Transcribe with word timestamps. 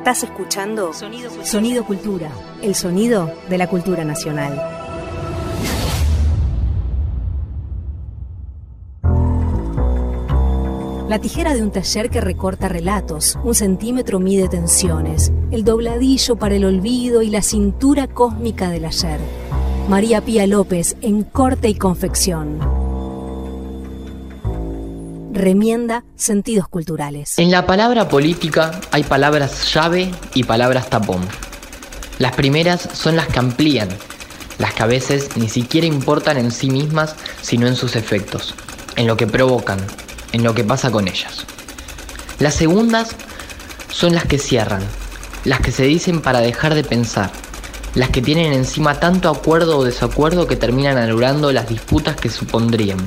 Estás 0.00 0.22
escuchando 0.22 0.94
Sonido, 0.94 1.84
Cultura, 1.84 2.30
el 2.62 2.74
sonido 2.74 3.30
de 3.50 3.58
la 3.58 3.68
cultura 3.68 4.02
nacional. 4.02 4.58
La 11.06 11.18
tijera 11.18 11.52
de 11.52 11.62
un 11.62 11.70
taller 11.70 12.08
que 12.08 12.22
recorta 12.22 12.66
relatos, 12.70 13.38
un 13.44 13.54
centímetro 13.54 14.20
mide 14.20 14.48
tensiones, 14.48 15.34
el 15.50 15.64
dobladillo 15.64 16.36
para 16.36 16.54
el 16.54 16.64
olvido 16.64 17.20
y 17.20 17.28
la 17.28 17.42
cintura 17.42 18.06
cósmica 18.06 18.70
del 18.70 18.86
ayer. 18.86 19.20
María 19.90 20.22
Pía 20.22 20.46
López 20.46 20.96
en 21.02 21.24
corte 21.24 21.68
y 21.68 21.74
confección. 21.74 22.79
Remienda 25.32 26.02
sentidos 26.16 26.66
culturales. 26.66 27.38
En 27.38 27.52
la 27.52 27.64
palabra 27.64 28.08
política 28.08 28.80
hay 28.90 29.04
palabras 29.04 29.72
llave 29.72 30.10
y 30.34 30.42
palabras 30.42 30.90
tapón. 30.90 31.20
Las 32.18 32.32
primeras 32.32 32.88
son 32.94 33.14
las 33.14 33.28
que 33.28 33.38
amplían, 33.38 33.88
las 34.58 34.74
que 34.74 34.82
a 34.82 34.86
veces 34.86 35.36
ni 35.36 35.48
siquiera 35.48 35.86
importan 35.86 36.36
en 36.36 36.50
sí 36.50 36.68
mismas, 36.68 37.14
sino 37.42 37.68
en 37.68 37.76
sus 37.76 37.94
efectos, 37.94 38.56
en 38.96 39.06
lo 39.06 39.16
que 39.16 39.28
provocan, 39.28 39.78
en 40.32 40.42
lo 40.42 40.52
que 40.52 40.64
pasa 40.64 40.90
con 40.90 41.06
ellas. 41.06 41.46
Las 42.40 42.54
segundas 42.54 43.14
son 43.88 44.16
las 44.16 44.24
que 44.24 44.38
cierran, 44.38 44.82
las 45.44 45.60
que 45.60 45.70
se 45.70 45.84
dicen 45.84 46.22
para 46.22 46.40
dejar 46.40 46.74
de 46.74 46.82
pensar, 46.82 47.30
las 47.94 48.10
que 48.10 48.20
tienen 48.20 48.52
encima 48.52 48.98
tanto 48.98 49.28
acuerdo 49.28 49.78
o 49.78 49.84
desacuerdo 49.84 50.48
que 50.48 50.56
terminan 50.56 50.98
anulando 50.98 51.52
las 51.52 51.68
disputas 51.68 52.16
que 52.16 52.30
supondrían. 52.30 52.98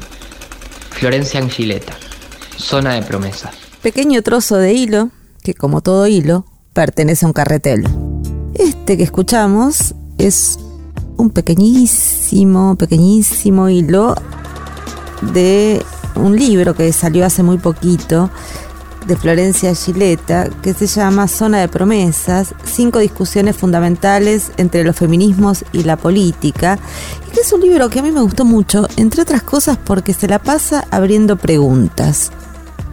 Florencia 0.91 1.41
Angileta, 1.41 1.97
zona 2.63 2.93
de 2.93 3.03
promesa. 3.03 3.51
Pequeño 3.81 4.21
trozo 4.21 4.55
de 4.55 4.73
hilo, 4.73 5.09
que 5.43 5.53
como 5.53 5.81
todo 5.81 6.07
hilo, 6.07 6.45
pertenece 6.73 7.25
a 7.25 7.27
un 7.27 7.33
carretel. 7.33 7.87
Este 8.55 8.97
que 8.97 9.03
escuchamos 9.03 9.93
es 10.17 10.57
un 11.17 11.29
pequeñísimo, 11.29 12.75
pequeñísimo 12.75 13.69
hilo 13.69 14.15
de 15.33 15.83
un 16.15 16.35
libro 16.35 16.73
que 16.73 16.91
salió 16.93 17.25
hace 17.25 17.43
muy 17.43 17.57
poquito 17.57 18.29
de 19.05 19.17
Florencia 19.17 19.75
Gileta 19.75 20.49
que 20.61 20.73
se 20.73 20.87
llama 20.87 21.27
Zona 21.27 21.59
de 21.59 21.67
Promesas, 21.67 22.55
cinco 22.63 22.99
discusiones 22.99 23.57
fundamentales 23.57 24.51
entre 24.57 24.83
los 24.83 24.95
feminismos 24.95 25.65
y 25.73 25.83
la 25.83 25.97
política, 25.97 26.79
y 27.27 27.31
que 27.31 27.41
es 27.41 27.51
un 27.51 27.61
libro 27.61 27.89
que 27.89 27.99
a 27.99 28.03
mí 28.03 28.11
me 28.11 28.21
gustó 28.21 28.45
mucho, 28.45 28.87
entre 28.95 29.23
otras 29.23 29.43
cosas 29.43 29.77
porque 29.77 30.13
se 30.13 30.27
la 30.27 30.39
pasa 30.39 30.87
abriendo 30.89 31.35
preguntas. 31.35 32.31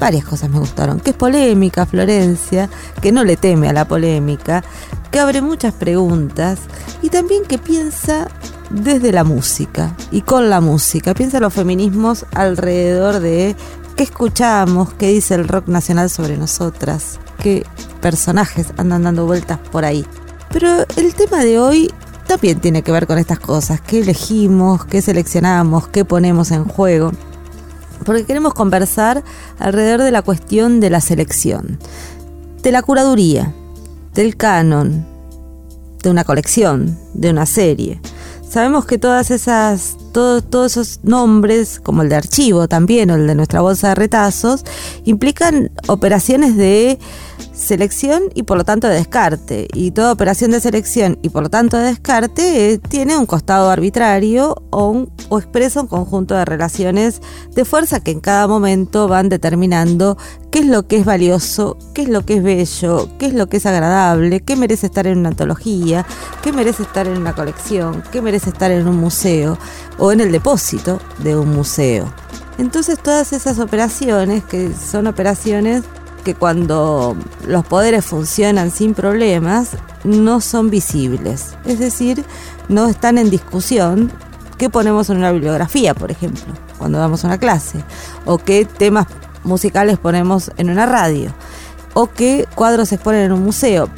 Varias 0.01 0.25
cosas 0.25 0.49
me 0.49 0.59
gustaron, 0.59 0.99
que 0.99 1.11
es 1.11 1.17
polémica 1.17 1.85
Florencia, 1.85 2.71
que 3.03 3.13
no 3.13 3.23
le 3.23 3.37
teme 3.37 3.69
a 3.69 3.75
la 3.75 3.87
polémica, 3.87 4.65
que 5.11 5.21
abre 5.21 5.43
muchas 5.43 5.75
preguntas 5.75 6.61
y 7.03 7.11
también 7.11 7.45
que 7.45 7.59
piensa 7.59 8.27
desde 8.71 9.13
la 9.13 9.25
música 9.25 9.95
y 10.11 10.23
con 10.23 10.49
la 10.49 10.63
música. 10.63 11.13
Piensa 11.13 11.39
los 11.39 11.53
feminismos 11.53 12.25
alrededor 12.33 13.21
de 13.21 13.55
qué 13.95 14.05
escuchamos, 14.05 14.95
qué 14.95 15.09
dice 15.09 15.35
el 15.35 15.47
rock 15.47 15.69
nacional 15.69 16.09
sobre 16.09 16.39
nosotras, 16.39 17.21
qué 17.39 17.67
personajes 18.01 18.69
andan 18.79 19.03
dando 19.03 19.27
vueltas 19.27 19.59
por 19.71 19.85
ahí. 19.85 20.07
Pero 20.51 20.87
el 20.97 21.15
tema 21.15 21.45
de 21.45 21.59
hoy 21.59 21.93
también 22.27 22.59
tiene 22.61 22.83
que 22.83 22.93
ver 22.93 23.07
con 23.07 23.19
estas 23.19 23.39
cosas, 23.39 23.83
qué 23.83 24.01
elegimos, 24.01 24.87
qué 24.87 25.03
seleccionamos, 25.03 25.89
qué 25.89 26.07
ponemos 26.07 26.53
en 26.53 26.65
juego. 26.65 27.13
Porque 28.05 28.25
queremos 28.25 28.55
conversar 28.55 29.23
alrededor 29.59 30.03
de 30.03 30.11
la 30.11 30.23
cuestión 30.23 30.81
de 30.81 30.91
la 30.91 31.01
selección, 31.01 31.79
de 32.63 32.73
la 32.73 32.83
curaduría, 32.83 33.55
del 34.15 34.37
canon, 34.37 35.07
de 36.03 36.11
una 36.11 36.25
colección, 36.25 36.99
de 37.15 37.31
una 37.31 37.47
serie. 37.47 38.01
Sabemos 38.49 38.85
que 38.85 38.99
todas 38.99 39.31
esas, 39.31 39.97
todos 40.13 40.73
esos 40.73 41.01
nombres, 41.05 41.79
como 41.79 42.03
el 42.03 42.09
de 42.09 42.17
archivo 42.17 42.67
también, 42.67 43.11
o 43.11 43.15
el 43.15 43.29
de 43.29 43.37
nuestra 43.37 43.61
bolsa 43.61 43.91
de 43.91 43.95
retazos, 43.95 44.65
implican 45.05 45.71
operaciones 45.87 46.57
de 46.57 46.99
selección 47.61 48.25
y 48.35 48.43
por 48.45 48.57
lo 48.57 48.65
tanto 48.65 48.89
de 48.89 48.95
descarte. 48.95 49.69
Y 49.73 49.93
toda 49.93 50.13
operación 50.13 50.51
de 50.51 50.61
selección 50.61 51.19
y 51.23 51.29
por 51.29 51.43
lo 51.43 51.51
tanto 51.51 51.77
de 51.77 51.85
descarte 51.85 52.73
eh, 52.73 52.79
tiene 52.79 53.17
un 53.17 53.27
costado 53.27 53.71
arbitrario 53.71 54.57
o, 54.71 55.07
o 55.29 55.39
expresa 55.39 55.83
un 55.83 55.87
conjunto 55.87 56.35
de 56.35 56.45
relaciones 56.45 57.21
de 57.55 57.65
fuerza 57.65 58.01
que 58.01 58.11
en 58.11 58.21
cada 58.21 58.49
momento 58.49 59.09
van 59.09 59.29
determinando 59.29 60.17
qué 60.51 60.61
es 60.61 60.67
lo 60.67 60.87
que 60.87 60.97
es 60.97 61.05
valioso, 61.05 61.77
qué 61.95 62.03
es 62.03 62.09
lo 62.09 62.25
que 62.25 62.35
es 62.35 62.43
bello, 62.43 63.09
qué 63.19 63.27
es 63.27 63.35
lo 63.35 63.49
que 63.49 63.59
es 63.59 63.67
agradable, 63.67 64.41
qué 64.41 64.57
merece 64.57 64.87
estar 64.87 65.07
en 65.07 65.19
una 65.19 65.29
antología, 65.29 66.07
qué 66.43 66.53
merece 66.53 66.83
estar 66.83 67.07
en 67.07 67.19
una 67.19 67.35
colección, 67.35 68.03
qué 68.11 68.21
merece 68.23 68.51
estar 68.51 68.71
en 68.71 68.89
un 68.89 68.97
museo 68.97 69.59
o 69.99 70.13
en 70.13 70.21
el 70.21 70.33
depósito 70.33 70.99
de 71.19 71.37
un 71.37 71.53
museo. 71.53 72.13
Entonces 72.59 72.99
todas 72.99 73.33
esas 73.33 73.59
operaciones, 73.59 74.45
que 74.45 74.73
son 74.75 75.07
operaciones 75.07 75.83
que 76.21 76.35
cuando 76.35 77.17
los 77.47 77.65
poderes 77.65 78.05
funcionan 78.05 78.71
sin 78.71 78.95
problemas, 78.95 79.71
no 80.05 80.41
son 80.41 80.71
visibles. 80.71 81.55
Es 81.65 81.79
decir, 81.79 82.25
no 82.69 82.87
están 82.89 83.19
en 83.19 83.31
discusión 83.31 84.11
qué 84.59 84.71
ponemos 84.71 85.11
en 85.11 85.19
una 85.19 85.33
bibliografía, 85.33 85.95
por 85.95 86.11
ejemplo, 86.11 86.53
cuando 86.79 86.99
damos 86.99 87.25
una 87.25 87.39
clase, 87.39 87.83
o 88.27 88.39
qué 88.39 88.65
temas 88.65 89.07
musicales 89.43 89.99
ponemos 89.99 90.51
en 90.59 90.71
una 90.71 90.87
radio, 90.87 91.33
o 91.95 92.09
qué 92.09 92.47
cuadros 92.55 92.91
se 92.91 92.97
exponen 92.97 93.23
en 93.23 93.33
un 93.33 93.43
museo. 93.43 93.89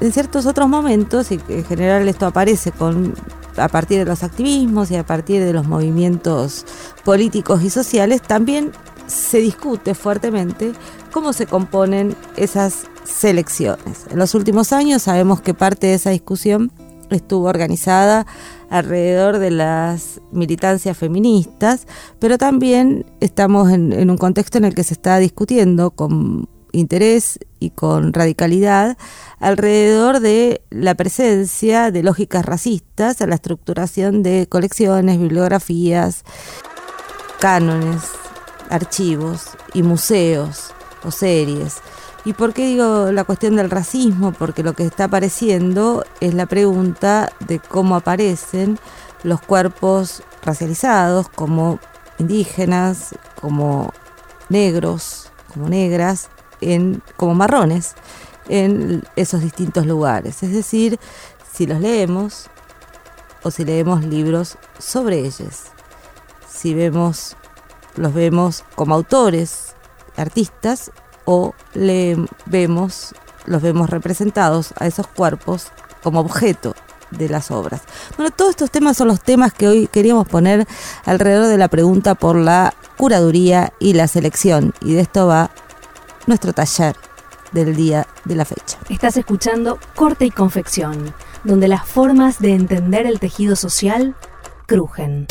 En 0.00 0.12
ciertos 0.12 0.46
otros 0.46 0.68
momentos, 0.68 1.30
y 1.30 1.40
en 1.48 1.64
general 1.64 2.08
esto 2.08 2.26
aparece 2.26 2.72
con 2.72 3.14
a 3.56 3.68
partir 3.68 3.98
de 3.98 4.04
los 4.04 4.22
activismos 4.22 4.90
y 4.90 4.96
a 4.96 5.04
partir 5.04 5.44
de 5.44 5.52
los 5.52 5.66
movimientos 5.66 6.64
políticos 7.04 7.62
y 7.62 7.70
sociales, 7.70 8.22
también 8.22 8.72
se 9.10 9.38
discute 9.38 9.94
fuertemente 9.94 10.72
cómo 11.10 11.32
se 11.32 11.46
componen 11.46 12.16
esas 12.36 12.84
selecciones. 13.04 14.06
En 14.10 14.18
los 14.18 14.34
últimos 14.34 14.72
años 14.72 15.02
sabemos 15.02 15.40
que 15.40 15.54
parte 15.54 15.88
de 15.88 15.94
esa 15.94 16.10
discusión 16.10 16.72
estuvo 17.10 17.48
organizada 17.48 18.26
alrededor 18.68 19.38
de 19.38 19.50
las 19.50 20.20
militancias 20.30 20.96
feministas, 20.96 21.86
pero 22.18 22.38
también 22.38 23.04
estamos 23.20 23.70
en, 23.70 24.08
un 24.08 24.16
contexto 24.16 24.58
en 24.58 24.64
el 24.64 24.74
que 24.74 24.84
se 24.84 24.94
está 24.94 25.18
discutiendo 25.18 25.90
con 25.90 26.48
interés 26.72 27.40
y 27.58 27.70
con 27.70 28.12
radicalidad 28.12 28.96
alrededor 29.40 30.20
de 30.20 30.62
la 30.70 30.94
presencia 30.94 31.90
de 31.90 32.04
lógicas 32.04 32.44
racistas 32.44 33.20
a 33.20 33.26
la 33.26 33.34
estructuración 33.34 34.22
de 34.22 34.46
colecciones, 34.48 35.18
bibliografías, 35.18 36.22
cánones, 37.40 38.19
archivos 38.70 39.50
y 39.74 39.82
museos 39.82 40.72
o 41.04 41.10
series. 41.10 41.78
¿Y 42.24 42.34
por 42.34 42.52
qué 42.52 42.66
digo 42.66 43.12
la 43.12 43.24
cuestión 43.24 43.56
del 43.56 43.70
racismo? 43.70 44.32
Porque 44.32 44.62
lo 44.62 44.74
que 44.74 44.84
está 44.84 45.04
apareciendo 45.04 46.04
es 46.20 46.34
la 46.34 46.46
pregunta 46.46 47.32
de 47.40 47.58
cómo 47.58 47.96
aparecen 47.96 48.78
los 49.22 49.40
cuerpos 49.40 50.22
racializados 50.42 51.28
como 51.28 51.78
indígenas, 52.18 53.14
como 53.40 53.92
negros, 54.48 55.30
como 55.52 55.68
negras, 55.68 56.28
en, 56.60 57.02
como 57.16 57.34
marrones 57.34 57.94
en 58.48 59.02
esos 59.16 59.40
distintos 59.40 59.86
lugares. 59.86 60.42
Es 60.42 60.52
decir, 60.52 60.98
si 61.52 61.66
los 61.66 61.80
leemos 61.80 62.48
o 63.42 63.50
si 63.50 63.64
leemos 63.64 64.04
libros 64.04 64.58
sobre 64.78 65.20
ellos, 65.20 65.64
si 66.48 66.74
vemos, 66.74 67.36
los 68.00 68.14
vemos 68.14 68.64
como 68.74 68.94
autores 68.94 69.74
artistas 70.16 70.90
o 71.26 71.54
vemos, 72.46 73.14
los 73.46 73.62
vemos 73.62 73.90
representados 73.90 74.72
a 74.78 74.86
esos 74.86 75.06
cuerpos 75.06 75.68
como 76.02 76.20
objeto 76.20 76.74
de 77.10 77.28
las 77.28 77.50
obras. 77.50 77.82
Bueno, 78.16 78.32
todos 78.34 78.50
estos 78.50 78.70
temas 78.70 78.96
son 78.96 79.08
los 79.08 79.20
temas 79.20 79.52
que 79.52 79.68
hoy 79.68 79.86
queríamos 79.86 80.26
poner 80.26 80.66
alrededor 81.04 81.48
de 81.48 81.58
la 81.58 81.68
pregunta 81.68 82.14
por 82.14 82.36
la 82.36 82.72
curaduría 82.96 83.72
y 83.78 83.92
la 83.92 84.08
selección. 84.08 84.72
Y 84.80 84.94
de 84.94 85.02
esto 85.02 85.26
va 85.26 85.50
nuestro 86.26 86.52
taller 86.52 86.96
del 87.52 87.76
día 87.76 88.06
de 88.24 88.34
la 88.34 88.44
fecha. 88.44 88.78
Estás 88.88 89.16
escuchando 89.18 89.78
Corte 89.94 90.24
y 90.24 90.30
Confección, 90.30 91.12
donde 91.44 91.68
las 91.68 91.86
formas 91.86 92.38
de 92.38 92.54
entender 92.54 93.06
el 93.06 93.20
tejido 93.20 93.56
social 93.56 94.14
crujen. 94.66 95.26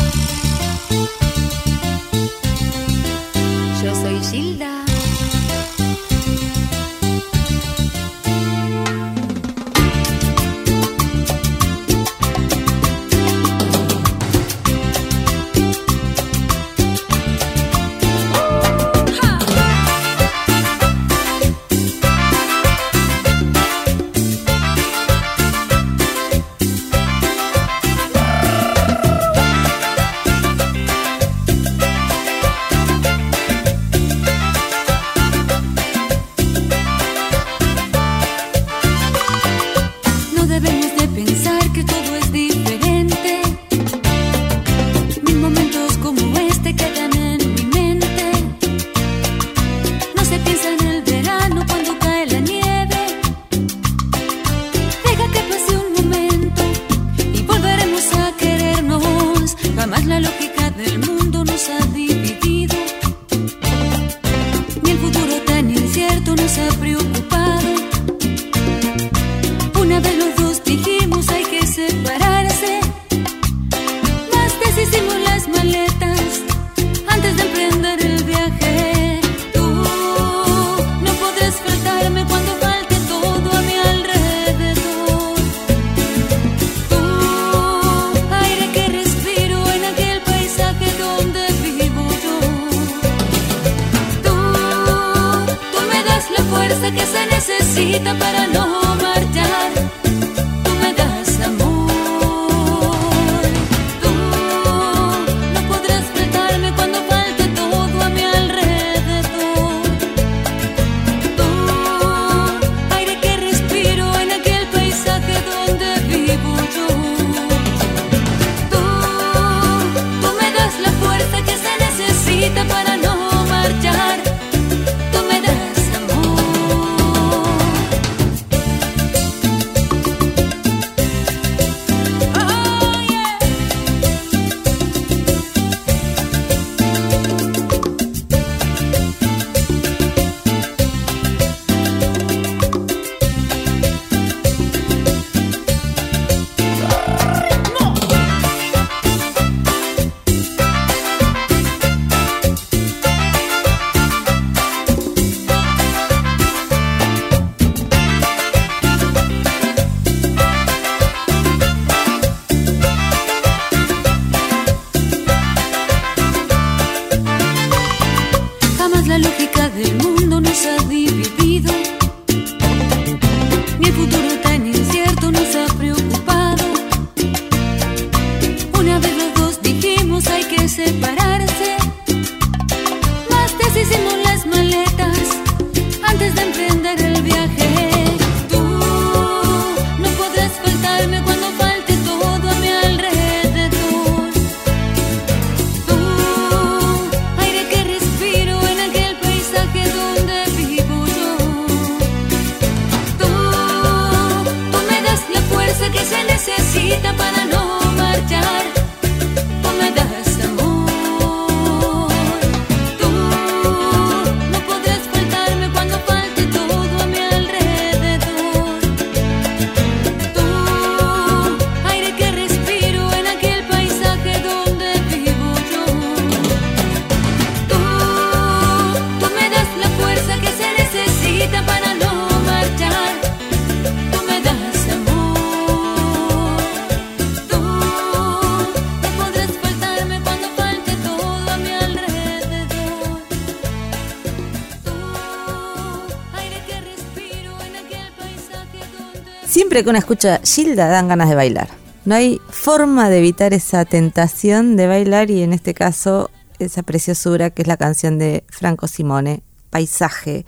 Siempre 249.59 249.83
que 249.83 249.89
uno 249.89 249.99
escucha 249.99 250.39
Gilda 250.41 250.87
dan 250.87 251.09
ganas 251.09 251.27
de 251.27 251.35
bailar. 251.35 251.67
No 252.05 252.15
hay 252.15 252.39
forma 252.49 253.09
de 253.09 253.17
evitar 253.17 253.53
esa 253.53 253.83
tentación 253.83 254.77
de 254.77 254.87
bailar 254.87 255.29
y 255.31 255.43
en 255.43 255.51
este 255.51 255.73
caso 255.73 256.31
esa 256.59 256.81
preciosura 256.81 257.49
que 257.49 257.63
es 257.63 257.67
la 257.67 257.75
canción 257.75 258.17
de 258.17 258.45
Franco 258.47 258.87
Simone, 258.87 259.43
Paisaje, 259.69 260.45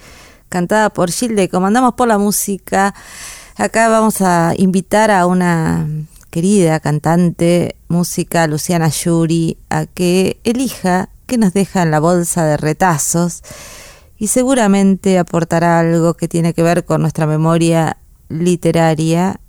cantada 0.48 0.92
por 0.92 1.12
Gilda 1.12 1.44
y 1.44 1.50
comandamos 1.50 1.96
por 1.96 2.08
la 2.08 2.18
música. 2.18 2.96
Acá 3.58 3.90
vamos 3.90 4.22
a 4.22 4.54
invitar 4.56 5.12
a 5.12 5.26
una 5.26 5.90
querida 6.30 6.80
cantante, 6.80 7.76
música, 7.90 8.48
Luciana 8.48 8.88
Yuri, 8.88 9.58
a 9.70 9.88
que 9.88 10.40
elija 10.46 11.10
qué 11.26 11.38
nos 11.38 11.52
deja 11.52 11.82
en 11.82 11.92
la 11.92 12.00
bolsa 12.00 12.46
de 12.46 12.56
retazos 12.56 13.44
y 14.18 14.28
seguramente 14.28 15.20
aportará 15.20 15.80
algo 15.80 16.14
que 16.14 16.30
tiene 16.30 16.54
que 16.54 16.64
ver 16.64 16.86
con 16.86 17.02
nuestra 17.02 17.28
memoria 17.28 17.98
literaria 18.32 19.40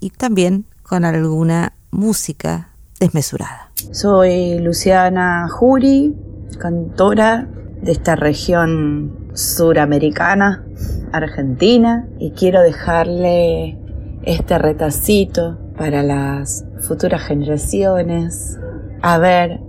y 0.00 0.10
también 0.10 0.64
con 0.82 1.04
alguna 1.04 1.72
música 1.90 2.70
desmesurada. 3.00 3.70
Soy 3.92 4.58
Luciana 4.58 5.48
Juri, 5.48 6.14
cantora 6.58 7.48
de 7.82 7.92
esta 7.92 8.16
región 8.16 9.30
suramericana, 9.34 10.64
Argentina, 11.12 12.08
y 12.18 12.32
quiero 12.32 12.60
dejarle 12.60 13.78
este 14.22 14.58
retacito 14.58 15.58
para 15.76 16.02
las 16.02 16.64
futuras 16.80 17.22
generaciones, 17.22 18.58
a 19.00 19.18
ver 19.18 19.60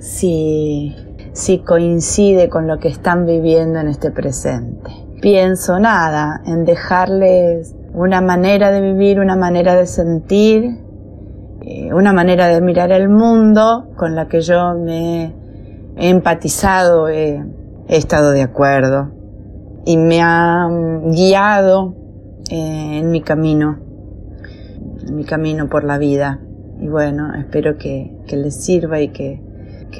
si, 0.00 0.94
si 1.32 1.58
coincide 1.60 2.48
con 2.48 2.66
lo 2.66 2.78
que 2.78 2.88
están 2.88 3.26
viviendo 3.26 3.78
en 3.78 3.88
este 3.88 4.10
presente. 4.10 4.90
Pienso 5.20 5.78
nada 5.78 6.42
en 6.44 6.64
dejarles 6.64 7.76
una 7.94 8.20
manera 8.20 8.70
de 8.70 8.80
vivir, 8.80 9.20
una 9.20 9.36
manera 9.36 9.74
de 9.74 9.86
sentir, 9.86 10.78
eh, 11.60 11.92
una 11.92 12.12
manera 12.12 12.48
de 12.48 12.60
mirar 12.60 12.90
el 12.92 13.08
mundo 13.08 13.90
con 13.96 14.14
la 14.14 14.28
que 14.28 14.40
yo 14.40 14.74
me 14.74 15.34
he 15.96 16.08
empatizado, 16.08 17.08
he, 17.08 17.44
estado 17.88 18.30
de 18.30 18.42
acuerdo 18.42 19.10
y 19.84 19.98
me 19.98 20.22
ha 20.22 20.66
mm, 20.66 21.10
guiado 21.10 21.94
eh, 22.50 23.00
en 23.00 23.10
mi 23.10 23.20
camino, 23.20 23.78
en 25.06 25.14
mi 25.14 25.24
camino 25.24 25.68
por 25.68 25.84
la 25.84 25.98
vida. 25.98 26.40
Y 26.80 26.88
bueno, 26.88 27.34
espero 27.34 27.76
que, 27.76 28.16
les 28.30 28.64
sirva 28.64 29.00
y 29.00 29.08
que, 29.08 29.40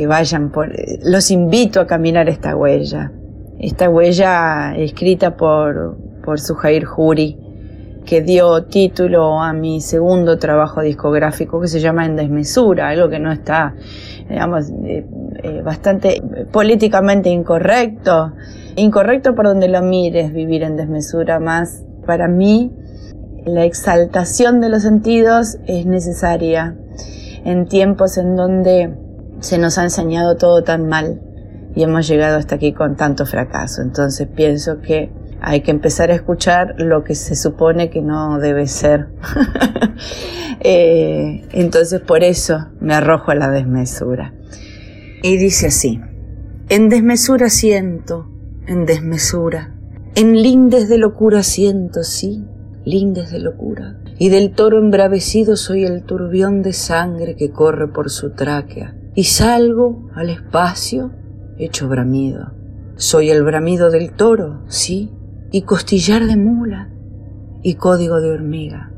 vayan 0.06 0.50
por... 0.50 0.72
Los 1.04 1.30
invito 1.30 1.80
a 1.80 1.86
caminar 1.86 2.28
esta 2.28 2.56
huella. 2.56 3.12
Esta 3.58 3.90
huella 3.90 4.74
escrita 4.76 5.36
por, 5.36 5.96
por 6.24 6.40
Sujair 6.40 6.84
Juri, 6.84 7.41
que 8.04 8.20
dio 8.20 8.64
título 8.64 9.40
a 9.40 9.52
mi 9.52 9.80
segundo 9.80 10.38
trabajo 10.38 10.80
discográfico 10.80 11.60
que 11.60 11.68
se 11.68 11.80
llama 11.80 12.04
En 12.04 12.16
Desmesura, 12.16 12.88
algo 12.88 13.08
que 13.08 13.18
no 13.18 13.32
está, 13.32 13.74
digamos, 14.28 14.70
eh, 14.84 15.06
eh, 15.42 15.62
bastante 15.62 16.22
políticamente 16.50 17.30
incorrecto. 17.30 18.32
Incorrecto 18.76 19.34
por 19.34 19.46
donde 19.46 19.68
lo 19.68 19.82
mires, 19.82 20.32
vivir 20.32 20.62
en 20.62 20.76
desmesura, 20.76 21.38
más 21.38 21.82
para 22.06 22.26
mí 22.26 22.72
la 23.44 23.64
exaltación 23.64 24.60
de 24.60 24.68
los 24.68 24.82
sentidos 24.82 25.58
es 25.66 25.86
necesaria 25.86 26.76
en 27.44 27.66
tiempos 27.66 28.18
en 28.18 28.36
donde 28.36 28.94
se 29.40 29.58
nos 29.58 29.78
ha 29.78 29.82
enseñado 29.82 30.36
todo 30.36 30.62
tan 30.62 30.88
mal 30.88 31.20
y 31.74 31.82
hemos 31.82 32.06
llegado 32.06 32.38
hasta 32.38 32.54
aquí 32.54 32.72
con 32.72 32.96
tanto 32.96 33.26
fracaso. 33.26 33.82
Entonces 33.82 34.28
pienso 34.28 34.80
que 34.80 35.10
hay 35.42 35.62
que 35.62 35.72
empezar 35.72 36.10
a 36.10 36.14
escuchar 36.14 36.76
lo 36.78 37.02
que 37.02 37.16
se 37.16 37.34
supone 37.34 37.90
que 37.90 38.00
no 38.00 38.38
debe 38.38 38.66
ser. 38.66 39.08
Eh, 40.64 41.44
entonces 41.50 42.00
por 42.00 42.22
eso 42.22 42.68
me 42.78 42.94
arrojo 42.94 43.32
a 43.32 43.34
la 43.34 43.50
desmesura. 43.50 44.32
Y 45.20 45.36
dice 45.36 45.66
así, 45.66 46.00
en 46.68 46.88
desmesura 46.88 47.50
siento, 47.50 48.30
en 48.68 48.86
desmesura, 48.86 49.74
en 50.14 50.40
lindes 50.40 50.88
de 50.88 50.98
locura 50.98 51.42
siento, 51.42 52.04
sí, 52.04 52.46
lindes 52.84 53.32
de 53.32 53.40
locura. 53.40 53.98
Y 54.18 54.28
del 54.28 54.52
toro 54.52 54.78
embravecido 54.78 55.56
soy 55.56 55.84
el 55.84 56.04
turbión 56.04 56.62
de 56.62 56.74
sangre 56.74 57.34
que 57.34 57.50
corre 57.50 57.88
por 57.88 58.08
su 58.10 58.30
tráquea. 58.30 58.94
Y 59.16 59.24
salgo 59.24 60.08
al 60.14 60.30
espacio 60.30 61.10
hecho 61.58 61.88
bramido. 61.88 62.52
Soy 62.94 63.30
el 63.30 63.42
bramido 63.42 63.90
del 63.90 64.12
toro, 64.12 64.62
sí, 64.68 65.10
y 65.52 65.62
costillar 65.62 66.26
de 66.26 66.36
mula, 66.36 66.90
y 67.62 67.74
código 67.74 68.20
de 68.20 68.32
hormiga. 68.32 68.92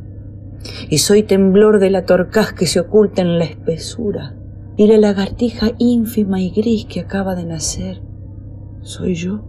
Y 0.89 0.99
soy 0.99 1.25
temblor 1.25 1.81
de 1.81 1.91
la 1.91 2.07
torcaz 2.07 2.53
que 2.53 2.67
se 2.67 2.81
oculta 2.81 3.21
en 3.21 3.39
la 3.39 3.45
espesura, 3.45 4.37
y 4.77 4.87
la 4.87 4.97
lagartija 4.97 5.73
ínfima 5.79 6.41
y 6.41 6.51
gris 6.51 6.87
que 6.87 7.01
acaba 7.01 7.35
de 7.35 7.45
nacer. 7.45 8.01
Soy 8.83 9.15
yo. 9.15 9.45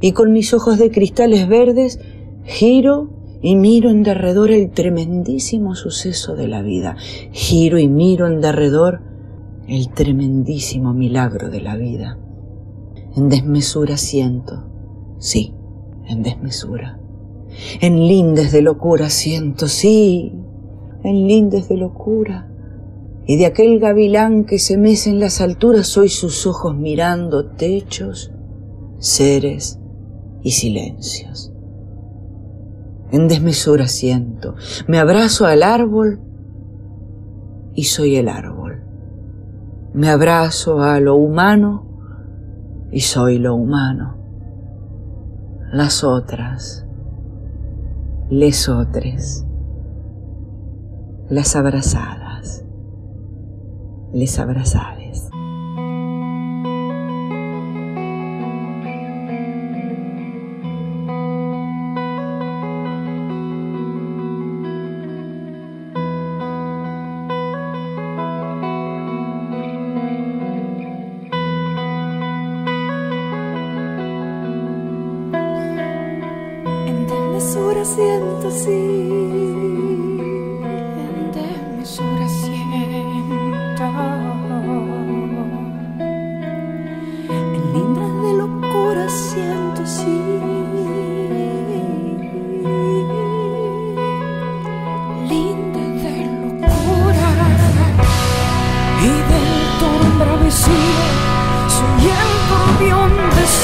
Y 0.00 0.12
con 0.12 0.32
mis 0.32 0.52
ojos 0.54 0.78
de 0.78 0.90
cristales 0.90 1.48
verdes 1.48 1.98
giro 2.44 3.10
y 3.42 3.56
miro 3.56 3.90
en 3.90 4.02
derredor 4.02 4.50
el 4.50 4.70
tremendísimo 4.70 5.74
suceso 5.74 6.36
de 6.36 6.48
la 6.48 6.62
vida. 6.62 6.96
Giro 7.32 7.78
y 7.78 7.88
miro 7.88 8.26
en 8.26 8.40
derredor 8.40 9.02
el 9.68 9.88
tremendísimo 9.88 10.92
milagro 10.92 11.50
de 11.50 11.60
la 11.60 11.76
vida. 11.76 12.18
En 13.16 13.28
desmesura 13.28 13.96
siento, 13.96 14.64
sí, 15.18 15.55
en 16.08 16.22
desmesura. 16.22 16.98
En 17.80 18.06
lindes 18.06 18.52
de 18.52 18.62
locura 18.62 19.10
siento, 19.10 19.68
sí, 19.68 20.32
en 21.02 21.26
lindes 21.26 21.68
de 21.68 21.76
locura. 21.76 22.48
Y 23.26 23.36
de 23.36 23.46
aquel 23.46 23.80
gavilán 23.80 24.44
que 24.44 24.58
se 24.58 24.76
mece 24.76 25.10
en 25.10 25.20
las 25.20 25.40
alturas 25.40 25.86
soy 25.86 26.08
sus 26.08 26.46
ojos 26.46 26.76
mirando 26.76 27.46
techos, 27.46 28.32
seres 28.98 29.80
y 30.42 30.52
silencios. 30.52 31.52
En 33.10 33.28
desmesura 33.28 33.88
siento, 33.88 34.54
me 34.86 34.98
abrazo 34.98 35.46
al 35.46 35.62
árbol 35.62 36.20
y 37.74 37.84
soy 37.84 38.16
el 38.16 38.28
árbol. 38.28 38.82
Me 39.92 40.08
abrazo 40.08 40.82
a 40.82 41.00
lo 41.00 41.16
humano 41.16 41.86
y 42.92 43.00
soy 43.00 43.38
lo 43.38 43.54
humano 43.54 44.16
las 45.72 46.04
otras, 46.04 46.86
les 48.30 48.68
otres, 48.68 49.44
las 51.28 51.56
abrazadas, 51.56 52.64
les 54.12 54.38
abrazades. 54.38 54.95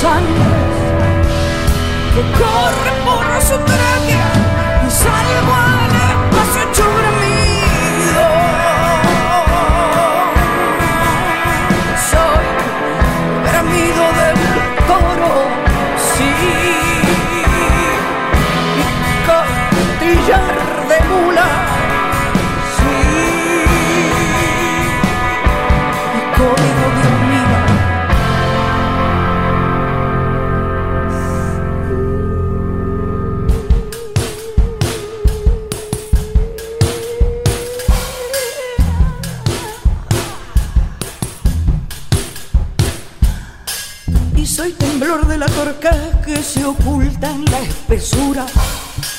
Que 0.02 0.08
corre 2.32 2.92
por 3.04 3.24
su 3.40 3.56
tráquea 3.64 4.32
y 4.84 4.90
salgo 4.90 5.61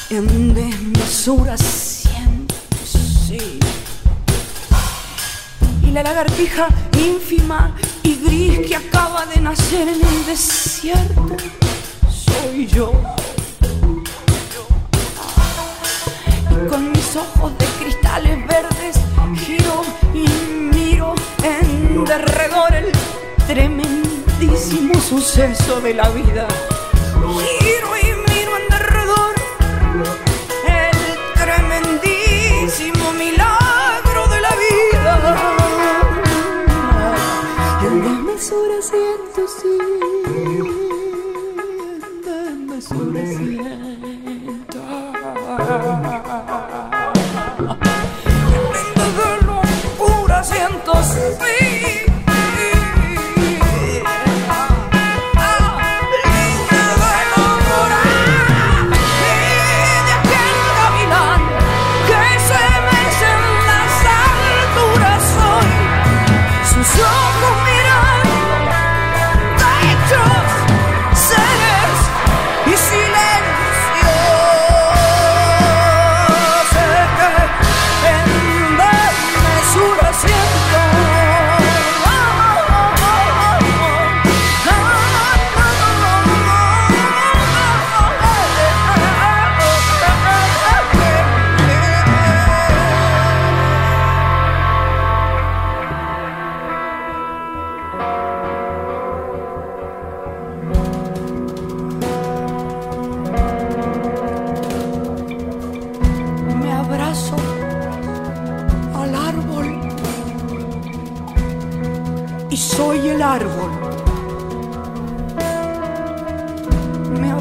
en 0.09 0.53
desmesura 0.53 1.57
siento, 1.57 2.53
sí. 2.85 3.59
Y 5.81 5.91
la 5.91 6.03
lagartija 6.03 6.67
ínfima 6.97 7.73
y 8.03 8.15
gris 8.15 8.67
que 8.67 8.75
acaba 8.75 9.25
de 9.25 9.39
nacer 9.39 9.87
en 9.87 10.05
el 10.05 10.25
desierto, 10.25 11.27
soy 12.09 12.67
yo. 12.67 12.91
Y 16.51 16.67
con 16.67 16.91
mis 16.91 17.15
ojos 17.15 17.57
de 17.57 17.65
cristales 17.81 18.47
verdes 18.47 18.97
giro 19.45 19.83
y 20.13 20.27
miro 20.75 21.15
en 21.41 22.03
derredor 22.03 22.75
el 22.75 22.91
tremendísimo 23.47 24.93
suceso 24.99 25.79
de 25.79 25.93
la 25.93 26.09
vida. 26.09 26.47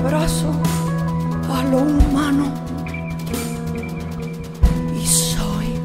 Abrazo 0.05 0.51
a 1.49 1.63
lo 1.71 1.79
humano 1.79 2.53
y 5.01 5.07
soy 5.07 5.81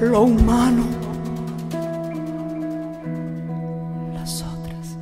lo 0.00 0.22
humano. 0.22 0.84
Las 4.14 4.42
otras, 4.42 4.96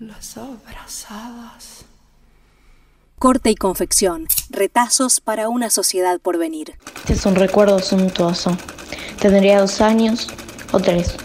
las 0.00 0.36
abrazadas. 0.36 1.84
Corte 3.20 3.50
y 3.50 3.54
confección. 3.54 4.26
Retazos 4.50 5.20
para 5.20 5.48
una 5.48 5.70
sociedad 5.70 6.18
por 6.18 6.38
venir. 6.38 6.74
Este 6.96 7.12
es 7.12 7.24
un 7.24 7.36
recuerdo 7.36 7.78
suntuoso. 7.78 8.56
Tendría 9.20 9.60
dos 9.60 9.80
años 9.80 10.26
o 10.72 10.80
tres. 10.80 11.16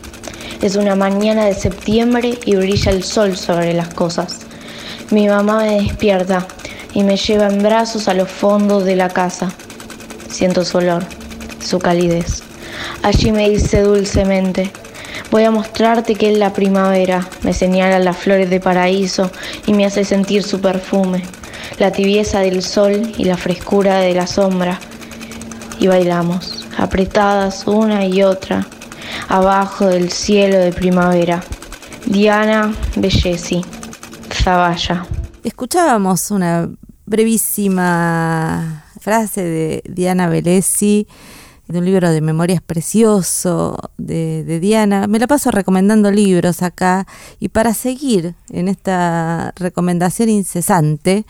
Es 0.62 0.76
una 0.76 0.96
mañana 0.96 1.46
de 1.46 1.56
septiembre 1.56 2.38
y 2.46 2.56
brilla 2.56 2.92
el 2.92 3.04
sol 3.04 3.36
sobre 3.36 3.74
las 3.74 3.92
cosas. 3.96 4.42
Mi 5.10 5.28
mamá 5.28 5.64
me 5.64 5.82
despierta 5.82 6.46
y 6.94 7.02
me 7.02 7.18
lleva 7.18 7.48
en 7.48 7.64
brazos 7.64 8.08
a 8.08 8.14
los 8.14 8.30
fondos 8.30 8.86
de 8.86 8.96
la 8.96 9.10
casa. 9.10 9.52
Siento 10.30 10.64
su 10.64 10.78
olor, 10.78 11.04
su 11.60 11.80
calidez. 11.80 12.44
Allí 13.02 13.32
me 13.32 13.50
dice 13.50 13.82
dulcemente, 13.82 14.72
voy 15.32 15.46
a 15.46 15.52
mostrarte 15.52 16.14
que 16.14 16.32
es 16.32 16.38
la 16.38 16.54
primavera. 16.54 17.28
Me 17.42 17.56
señala 17.56 17.98
las 17.98 18.18
flores 18.18 18.52
de 18.52 18.60
paraíso 18.60 19.32
y 19.66 19.74
me 19.74 19.88
hace 19.88 20.06
sentir 20.06 20.44
su 20.44 20.62
perfume, 20.62 21.24
la 21.80 21.92
tibieza 21.92 22.42
del 22.42 22.62
sol 22.62 23.14
y 23.18 23.24
la 23.24 23.36
frescura 23.36 23.98
de 23.98 24.14
la 24.14 24.28
sombra. 24.28 24.80
Y 25.80 25.88
bailamos, 25.88 26.68
apretadas 26.78 27.66
una 27.66 28.06
y 28.06 28.22
otra, 28.22 28.68
abajo 29.28 29.86
del 29.86 30.12
cielo 30.12 30.58
de 30.58 30.72
primavera. 30.72 31.44
Diana 32.06 32.74
Bellesi, 32.96 33.62
Zavalla. 34.32 35.06
Escuchábamos 35.44 36.32
una 36.32 36.70
brevísima 37.06 38.86
frase 39.00 39.44
de 39.44 39.84
Diana 39.88 40.28
Bellesi 40.28 41.08
de 41.68 41.80
un 41.80 41.86
libro 41.86 42.12
de 42.12 42.22
memorias 42.22 42.62
precioso 42.62 43.78
de, 43.98 44.44
de, 44.44 44.60
Diana. 44.60 45.08
Me 45.08 45.20
la 45.20 45.28
paso 45.28 45.52
recomendando 45.52 46.12
libros 46.12 46.62
acá 46.62 47.08
y 47.40 47.50
para 47.50 47.74
seguir 47.74 48.36
en 48.50 48.68
esta 48.68 49.54
recomendación 49.56 50.30
incesante, 50.30 51.26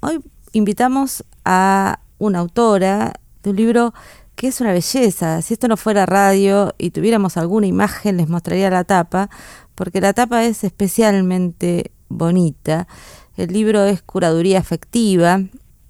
hoy 0.00 0.20
invitamos 0.52 1.24
a 1.44 2.00
una 2.18 2.40
autora 2.40 3.14
de 3.42 3.50
un 3.50 3.56
libro 3.56 3.94
que 4.38 4.46
es 4.46 4.60
una 4.60 4.72
belleza. 4.72 5.42
Si 5.42 5.52
esto 5.52 5.66
no 5.66 5.76
fuera 5.76 6.06
radio 6.06 6.72
y 6.78 6.90
tuviéramos 6.90 7.36
alguna 7.36 7.66
imagen, 7.66 8.18
les 8.18 8.28
mostraría 8.28 8.70
la 8.70 8.84
tapa, 8.84 9.30
porque 9.74 10.00
la 10.00 10.12
tapa 10.12 10.44
es 10.44 10.62
especialmente 10.62 11.90
bonita. 12.08 12.86
El 13.36 13.52
libro 13.52 13.84
es 13.84 14.00
Curaduría 14.00 14.60
Afectiva, 14.60 15.40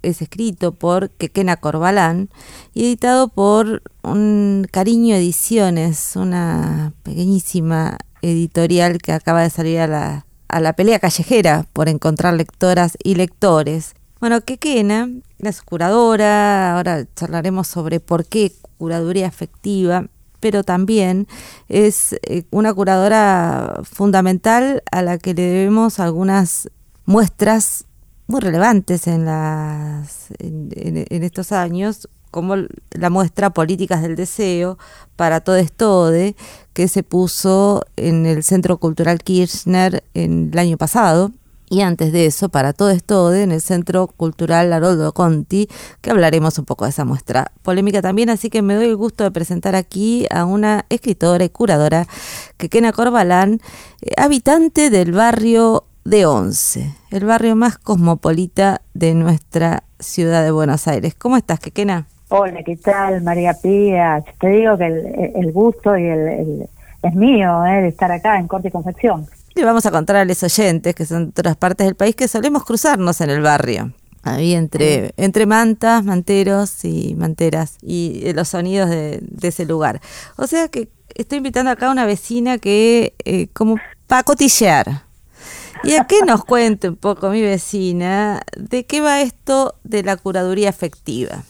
es 0.00 0.22
escrito 0.22 0.72
por 0.72 1.10
Quequena 1.10 1.58
Corbalán 1.58 2.30
y 2.72 2.86
editado 2.86 3.28
por 3.28 3.82
un 4.02 4.66
Cariño 4.70 5.14
Ediciones, 5.14 6.16
una 6.16 6.94
pequeñísima 7.02 7.98
editorial 8.22 8.96
que 8.96 9.12
acaba 9.12 9.42
de 9.42 9.50
salir 9.50 9.80
a 9.80 9.86
la, 9.86 10.26
a 10.48 10.60
la 10.60 10.72
pelea 10.72 11.00
callejera 11.00 11.66
por 11.74 11.90
encontrar 11.90 12.32
lectoras 12.32 12.96
y 13.04 13.16
lectores. 13.16 13.94
Bueno, 14.20 14.40
Quequena 14.40 15.08
es 15.38 15.62
curadora, 15.62 16.74
ahora 16.74 17.06
charlaremos 17.14 17.68
sobre 17.68 18.00
por 18.00 18.26
qué 18.26 18.52
curaduría 18.76 19.28
afectiva, 19.28 20.06
pero 20.40 20.64
también 20.64 21.28
es 21.68 22.14
eh, 22.22 22.42
una 22.50 22.74
curadora 22.74 23.80
fundamental 23.84 24.82
a 24.90 25.02
la 25.02 25.18
que 25.18 25.34
le 25.34 25.42
debemos 25.42 26.00
algunas 26.00 26.68
muestras 27.04 27.84
muy 28.26 28.40
relevantes 28.40 29.06
en, 29.06 29.24
las, 29.24 30.26
en, 30.40 31.22
estos 31.22 31.52
años, 31.52 32.08
como 32.32 32.56
la 32.90 33.10
muestra 33.10 33.50
Políticas 33.50 34.02
del 34.02 34.16
Deseo 34.16 34.78
para 35.14 35.40
Todes 35.42 35.72
Tode, 35.72 36.34
que 36.72 36.88
se 36.88 37.04
puso 37.04 37.84
en 37.96 38.26
el 38.26 38.42
Centro 38.42 38.78
Cultural 38.78 39.20
Kirchner 39.22 40.02
en 40.12 40.50
el 40.52 40.58
año 40.58 40.76
pasado, 40.76 41.32
y 41.70 41.82
antes 41.82 42.12
de 42.12 42.26
eso, 42.26 42.48
para 42.48 42.72
Todes 42.72 43.04
Tode, 43.04 43.42
en 43.42 43.52
el 43.52 43.60
Centro 43.60 44.06
Cultural 44.06 44.72
Haroldo 44.72 45.12
Conti, 45.12 45.68
que 46.00 46.10
hablaremos 46.10 46.58
un 46.58 46.64
poco 46.64 46.84
de 46.84 46.90
esa 46.90 47.04
muestra 47.04 47.52
polémica 47.62 48.02
también, 48.02 48.30
así 48.30 48.50
que 48.50 48.62
me 48.62 48.74
doy 48.74 48.86
el 48.86 48.96
gusto 48.96 49.24
de 49.24 49.30
presentar 49.30 49.74
aquí 49.74 50.26
a 50.30 50.44
una 50.44 50.86
escritora 50.88 51.44
y 51.44 51.50
curadora, 51.50 52.06
Quequena 52.56 52.92
Corbalán, 52.92 53.60
eh, 54.02 54.12
habitante 54.16 54.90
del 54.90 55.12
barrio 55.12 55.84
de 56.04 56.26
Once, 56.26 56.94
el 57.10 57.24
barrio 57.24 57.54
más 57.54 57.78
cosmopolita 57.78 58.80
de 58.94 59.14
nuestra 59.14 59.84
ciudad 59.98 60.42
de 60.42 60.50
Buenos 60.50 60.88
Aires. 60.88 61.14
¿Cómo 61.14 61.36
estás, 61.36 61.60
Quequena? 61.60 62.06
Hola, 62.30 62.62
¿qué 62.62 62.76
tal, 62.76 63.22
María 63.22 63.54
Pía? 63.54 64.22
Te 64.40 64.48
digo 64.48 64.76
que 64.76 64.86
el, 64.86 65.52
gusto 65.52 65.96
y 65.96 66.06
el, 66.06 66.68
es 67.02 67.14
mío 67.14 67.64
eh, 67.64 67.82
de 67.82 67.88
estar 67.88 68.12
acá 68.12 68.38
en 68.38 68.48
Corte 68.48 68.68
y 68.68 68.70
Confección. 68.70 69.26
Le 69.54 69.64
vamos 69.64 69.86
a 69.86 69.90
contar 69.90 70.16
a 70.16 70.24
los 70.24 70.42
oyentes 70.42 70.94
que 70.94 71.06
son 71.06 71.26
de 71.26 71.30
otras 71.30 71.56
partes 71.56 71.86
del 71.86 71.96
país 71.96 72.14
que 72.14 72.28
solemos 72.28 72.64
cruzarnos 72.64 73.20
en 73.20 73.30
el 73.30 73.40
barrio. 73.40 73.92
Ahí 74.22 74.54
entre, 74.54 75.12
entre 75.16 75.46
mantas, 75.46 76.04
manteros 76.04 76.84
y 76.84 77.14
manteras 77.14 77.78
y 77.82 78.32
los 78.32 78.48
sonidos 78.48 78.90
de, 78.90 79.20
de 79.22 79.48
ese 79.48 79.64
lugar. 79.64 80.00
O 80.36 80.46
sea 80.46 80.68
que 80.68 80.88
estoy 81.14 81.38
invitando 81.38 81.70
acá 81.70 81.88
a 81.88 81.92
una 81.92 82.06
vecina 82.06 82.58
que, 82.58 83.14
eh, 83.24 83.48
como 83.52 83.76
para 84.06 84.22
cotillear, 84.22 85.04
y 85.84 85.94
a 85.94 86.04
que 86.04 86.22
nos 86.22 86.44
cuente 86.44 86.88
un 86.88 86.96
poco 86.96 87.30
mi 87.30 87.42
vecina 87.42 88.42
de 88.56 88.84
qué 88.84 89.00
va 89.00 89.20
esto 89.20 89.76
de 89.84 90.02
la 90.02 90.16
curaduría 90.16 90.70
afectiva. 90.70 91.44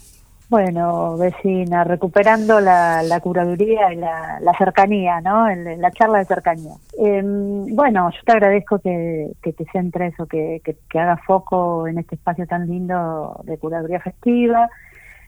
Bueno, 0.48 1.18
vecina, 1.18 1.84
recuperando 1.84 2.58
la, 2.58 3.02
la 3.02 3.20
curaduría 3.20 3.92
y 3.92 3.96
la, 3.96 4.40
la, 4.40 4.54
cercanía, 4.54 5.20
¿no? 5.20 5.46
El, 5.46 5.78
la 5.78 5.90
charla 5.90 6.20
de 6.20 6.24
cercanía. 6.24 6.72
Eh, 6.98 7.20
bueno, 7.22 8.10
yo 8.10 8.18
te 8.24 8.32
agradezco 8.32 8.78
que, 8.78 9.34
te 9.42 9.64
centres 9.70 10.18
o 10.18 10.24
que, 10.24 10.62
que, 10.64 10.74
que 10.88 10.98
hagas 10.98 11.20
foco 11.26 11.86
en 11.86 11.98
este 11.98 12.14
espacio 12.14 12.46
tan 12.46 12.66
lindo 12.66 13.38
de 13.44 13.58
curaduría 13.58 13.98
afectiva, 13.98 14.70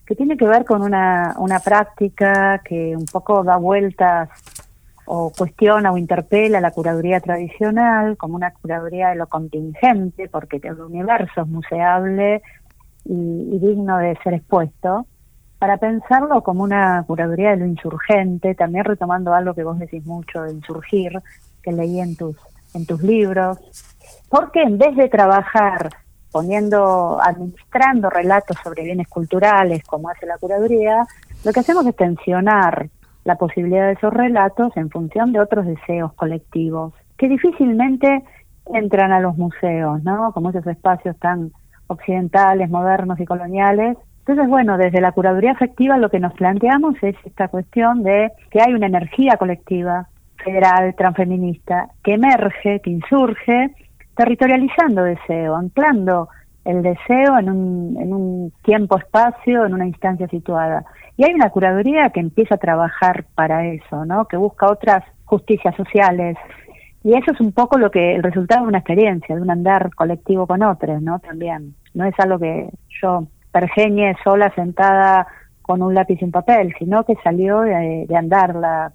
que 0.07 0.15
tiene 0.17 0.39
que 0.39 0.47
ver 0.47 0.65
con 0.65 0.81
una, 0.81 1.35
una 1.37 1.61
práctica 1.61 2.63
que 2.65 2.97
un 2.97 3.05
poco 3.05 3.45
da 3.45 3.59
vueltas 3.59 4.31
o 5.05 5.31
cuestiona 5.37 5.93
o 5.93 5.99
interpela 5.99 6.63
la 6.63 6.71
curaduría 6.71 7.21
tradicional 7.21 8.17
como 8.17 8.37
una 8.37 8.53
curaduría 8.53 9.11
de 9.11 9.17
lo 9.17 9.27
contingente, 9.27 10.31
porque 10.31 10.61
el 10.63 10.81
universo 10.81 11.43
es 11.43 11.47
museable 11.47 12.41
y, 13.05 13.13
y, 13.13 13.59
digno 13.59 13.99
de 13.99 14.17
ser 14.25 14.35
expuesto, 14.35 15.07
para 15.61 15.77
pensarlo 15.77 16.43
como 16.43 16.65
una 16.65 17.05
curaduría 17.07 17.51
de 17.51 17.59
lo 17.59 17.67
insurgente, 17.67 18.55
también 18.55 18.87
retomando 18.87 19.35
algo 19.35 19.53
que 19.53 19.63
vos 19.63 19.79
decís 19.79 20.05
mucho 20.07 20.43
de 20.43 20.55
insurgir, 20.55 21.13
que 21.63 21.71
leí 21.71 22.01
en 22.01 22.17
tus, 22.17 22.35
en 22.73 22.87
tus 22.87 23.03
libros, 23.03 23.59
porque 24.31 24.63
en 24.63 24.79
vez 24.79 24.97
de 24.97 25.11
trabajar 25.11 25.91
poniendo, 26.33 27.21
administrando 27.23 28.09
relatos 28.09 28.57
sobre 28.65 28.85
bienes 28.85 29.07
culturales, 29.07 29.85
como 29.85 30.09
hace 30.09 30.25
la 30.25 30.39
curaduría, 30.39 31.07
lo 31.45 31.53
que 31.53 31.61
hacemos 31.61 31.87
es 31.87 31.95
tensionar 31.95 32.89
la 33.25 33.37
posibilidad 33.37 33.89
de 33.89 33.93
esos 33.93 34.15
relatos 34.15 34.75
en 34.79 34.89
función 34.89 35.31
de 35.31 35.41
otros 35.41 35.67
deseos 35.67 36.15
colectivos, 36.15 36.95
que 37.19 37.29
difícilmente 37.29 38.25
entran 38.73 39.13
a 39.13 39.21
los 39.21 39.37
museos, 39.37 40.03
¿no? 40.05 40.33
Como 40.33 40.49
esos 40.51 40.67
espacios 40.67 41.19
tan 41.19 41.53
occidentales, 41.89 42.71
modernos 42.71 43.21
y 43.21 43.27
coloniales. 43.27 43.99
Entonces, 44.31 44.49
bueno, 44.49 44.79
desde 44.79 45.01
la 45.01 45.11
curaduría 45.11 45.51
afectiva 45.51 45.99
lo 45.99 46.09
que 46.09 46.21
nos 46.21 46.33
planteamos 46.35 46.95
es 47.03 47.17
esta 47.25 47.49
cuestión 47.49 48.05
de 48.05 48.31
que 48.53 48.61
hay 48.63 48.75
una 48.75 48.87
energía 48.87 49.37
colectiva, 49.37 50.07
federal, 50.37 50.95
transfeminista, 50.95 51.89
que 52.05 52.15
emerge, 52.15 52.79
que 52.79 52.91
insurge, 52.91 53.75
territorializando 54.17 55.03
deseo, 55.03 55.57
anclando 55.57 56.29
el 56.65 56.81
deseo 56.81 57.41
en 57.41 57.51
un, 57.51 57.97
en 58.01 58.15
un 58.15 58.53
tiempo-espacio, 58.63 59.67
en 59.67 59.75
una 59.75 59.87
instancia 59.89 60.29
situada. 60.29 60.85
Y 61.17 61.25
hay 61.25 61.35
una 61.35 61.51
curaduría 61.51 62.11
que 62.11 62.21
empieza 62.21 62.55
a 62.55 62.59
trabajar 62.59 63.25
para 63.35 63.67
eso, 63.67 64.05
¿no? 64.05 64.27
Que 64.27 64.37
busca 64.37 64.71
otras 64.71 65.03
justicias 65.25 65.75
sociales. 65.75 66.37
Y 67.03 67.19
eso 67.19 67.33
es 67.33 67.41
un 67.41 67.51
poco 67.51 67.81
lo 67.81 67.91
que 67.91 68.15
el 68.15 68.23
resultado 68.23 68.63
de 68.63 68.69
una 68.69 68.79
experiencia, 68.79 69.35
de 69.35 69.43
un 69.43 69.51
andar 69.51 69.93
colectivo 69.97 70.47
con 70.47 70.63
otros, 70.63 71.03
¿no? 71.03 71.19
También. 71.19 71.75
No 71.95 72.05
es 72.05 72.15
algo 72.21 72.39
que 72.39 72.71
yo 73.03 73.27
pergeñe 73.53 74.17
sola 74.25 74.53
sentada 74.55 75.27
con 75.63 75.83
un 75.83 75.95
lápiz 75.95 76.19
y 76.21 76.25
un 76.25 76.33
papel, 76.33 76.75
sino 76.79 77.05
que 77.05 77.15
salió 77.23 77.61
de, 77.61 78.07
de 78.09 78.17
andarla 78.17 78.93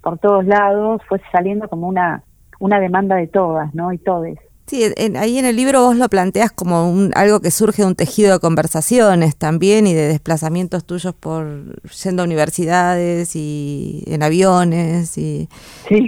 por 0.00 0.18
todos 0.18 0.44
lados, 0.44 1.02
fue 1.08 1.20
saliendo 1.32 1.68
como 1.68 1.88
una 1.88 2.22
una 2.58 2.80
demanda 2.80 3.16
de 3.16 3.26
todas, 3.26 3.74
¿no? 3.74 3.92
Y 3.92 3.98
todes. 3.98 4.38
Sí, 4.66 4.82
ahí 5.16 5.38
en 5.38 5.44
el 5.44 5.54
libro 5.54 5.84
vos 5.84 5.96
lo 5.96 6.08
planteas 6.08 6.50
como 6.50 6.90
un, 6.90 7.12
algo 7.14 7.38
que 7.38 7.52
surge 7.52 7.82
de 7.82 7.88
un 7.88 7.94
tejido 7.94 8.32
de 8.32 8.40
conversaciones 8.40 9.36
también 9.36 9.86
y 9.86 9.94
de 9.94 10.08
desplazamientos 10.08 10.84
tuyos 10.84 11.14
por 11.14 11.80
yendo 12.02 12.22
a 12.22 12.24
universidades 12.24 13.36
y 13.36 14.02
en 14.08 14.24
aviones 14.24 15.16
y 15.18 15.48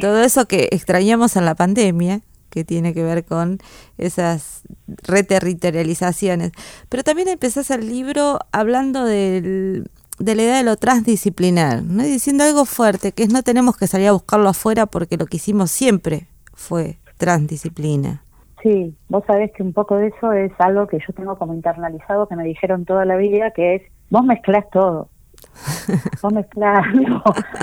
todo 0.01 0.25
eso 0.25 0.49
que 0.49 0.71
extrañamos 0.73 1.37
en 1.37 1.45
la 1.45 1.55
pandemia 1.55 2.21
que 2.51 2.65
tiene 2.65 2.95
que 2.95 3.03
ver 3.03 3.25
con 3.25 3.59
esas 3.97 4.63
reterritorializaciones. 5.03 6.53
Pero 6.89 7.03
también 7.03 7.29
empezás 7.29 7.71
el 7.71 7.89
libro 7.89 8.39
hablando 8.53 9.05
del, 9.05 9.91
de 10.19 10.35
la 10.35 10.43
idea 10.43 10.57
de 10.59 10.65
lo 10.65 10.77
transdisciplinar, 10.77 11.83
¿no? 11.83 12.03
diciendo 12.03 12.45
algo 12.45 12.65
fuerte, 12.65 13.13
que 13.13 13.23
es 13.23 13.33
no 13.33 13.43
tenemos 13.43 13.77
que 13.77 13.87
salir 13.87 14.09
a 14.09 14.13
buscarlo 14.13 14.49
afuera 14.49 14.87
porque 14.87 15.17
lo 15.17 15.27
que 15.27 15.37
hicimos 15.37 15.71
siempre 15.71 16.27
fue 16.55 16.99
transdisciplina. 17.17 18.23
Sí, 18.63 18.97
vos 19.09 19.23
sabés 19.27 19.53
que 19.53 19.63
un 19.63 19.73
poco 19.73 19.97
de 19.97 20.09
eso 20.09 20.33
es 20.33 20.51
algo 20.59 20.89
que 20.89 20.99
yo 20.99 21.13
tengo 21.15 21.39
como 21.39 21.55
internalizado, 21.55 22.27
que 22.27 22.35
me 22.35 22.45
dijeron 22.45 22.85
toda 22.85 23.05
la 23.05 23.17
vida, 23.17 23.53
que 23.53 23.77
es, 23.77 23.83
vos 24.11 24.25
mezclás 24.25 24.69
todo. 24.71 25.09
vos 26.23 26.33
mezclás 26.33 26.85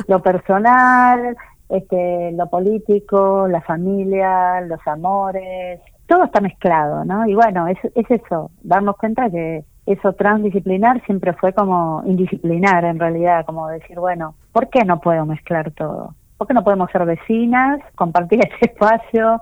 lo, 0.07 0.21
personal, 0.21 1.35
este, 1.69 2.31
lo 2.33 2.49
político, 2.49 3.47
la 3.47 3.61
familia, 3.61 4.61
los 4.61 4.79
amores, 4.85 5.81
todo 6.07 6.25
está 6.25 6.41
mezclado, 6.41 7.05
¿no? 7.05 7.27
Y 7.27 7.33
bueno, 7.33 7.67
es, 7.67 7.77
es 7.95 8.09
eso, 8.09 8.51
darnos 8.61 8.97
cuenta 8.97 9.29
que 9.29 9.63
eso 9.85 10.13
transdisciplinar 10.13 11.03
siempre 11.05 11.33
fue 11.33 11.53
como 11.53 12.03
indisciplinar 12.05 12.85
en 12.85 12.99
realidad, 12.99 13.45
como 13.45 13.67
decir, 13.67 13.99
bueno, 13.99 14.35
¿por 14.51 14.69
qué 14.69 14.83
no 14.83 14.99
puedo 14.99 15.25
mezclar 15.25 15.71
todo? 15.71 16.15
¿Por 16.37 16.47
qué 16.47 16.53
no 16.53 16.63
podemos 16.63 16.91
ser 16.91 17.05
vecinas, 17.05 17.79
compartir 17.95 18.39
este 18.43 18.71
espacio, 18.71 19.41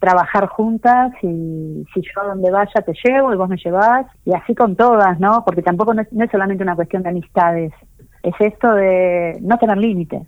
trabajar 0.00 0.46
juntas 0.48 1.12
y 1.22 1.84
si 1.92 2.00
yo 2.00 2.22
a 2.22 2.28
donde 2.28 2.50
vaya 2.50 2.82
te 2.84 2.94
llevo 3.04 3.32
y 3.32 3.36
vos 3.36 3.48
me 3.48 3.56
llevas 3.56 4.06
y 4.24 4.32
así 4.32 4.54
con 4.54 4.76
todas, 4.76 5.20
¿no? 5.20 5.44
Porque 5.44 5.62
tampoco 5.62 5.94
no 5.94 6.02
es, 6.02 6.08
solamente 6.30 6.62
una 6.62 6.76
cuestión 6.76 7.02
de 7.02 7.10
amistades, 7.10 7.72
es 8.22 8.34
esto 8.40 8.72
de 8.74 9.38
no 9.42 9.58
tener 9.58 9.76
límites. 9.76 10.22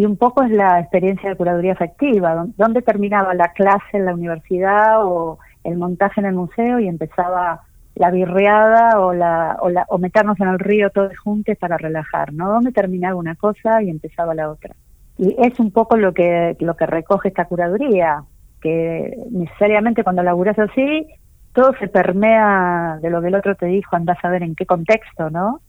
Y 0.00 0.06
un 0.06 0.16
poco 0.16 0.42
es 0.42 0.50
la 0.50 0.80
experiencia 0.80 1.28
de 1.28 1.36
curaduría 1.36 1.74
afectiva, 1.74 2.46
donde 2.56 2.80
terminaba 2.80 3.34
la 3.34 3.52
clase 3.52 3.98
en 3.98 4.06
la 4.06 4.14
universidad 4.14 5.04
o 5.04 5.38
el 5.62 5.76
montaje 5.76 6.22
en 6.22 6.26
el 6.26 6.32
museo 6.32 6.80
y 6.80 6.88
empezaba 6.88 7.64
la 7.96 8.10
birreada 8.10 8.98
o, 8.98 9.12
la, 9.12 9.58
o, 9.60 9.68
la, 9.68 9.84
o 9.90 9.98
meternos 9.98 10.40
en 10.40 10.48
el 10.48 10.58
río 10.58 10.88
todos 10.88 11.18
juntos 11.18 11.54
para 11.58 11.76
relajar, 11.76 12.32
¿no? 12.32 12.48
Donde 12.48 12.72
terminaba 12.72 13.14
una 13.14 13.34
cosa 13.34 13.82
y 13.82 13.90
empezaba 13.90 14.34
la 14.34 14.48
otra. 14.48 14.74
Y 15.18 15.36
es 15.38 15.60
un 15.60 15.70
poco 15.70 15.98
lo 15.98 16.14
que, 16.14 16.56
lo 16.60 16.76
que 16.76 16.86
recoge 16.86 17.28
esta 17.28 17.44
curaduría, 17.44 18.22
que 18.62 19.18
necesariamente 19.30 20.02
cuando 20.02 20.22
laburas 20.22 20.58
así, 20.58 21.08
todo 21.52 21.74
se 21.78 21.88
permea 21.88 22.98
de 23.02 23.10
lo 23.10 23.20
que 23.20 23.28
el 23.28 23.34
otro 23.34 23.54
te 23.54 23.66
dijo, 23.66 23.96
andás 23.96 24.16
a 24.22 24.30
ver 24.30 24.44
en 24.44 24.54
qué 24.54 24.64
contexto, 24.64 25.28
¿no? 25.28 25.60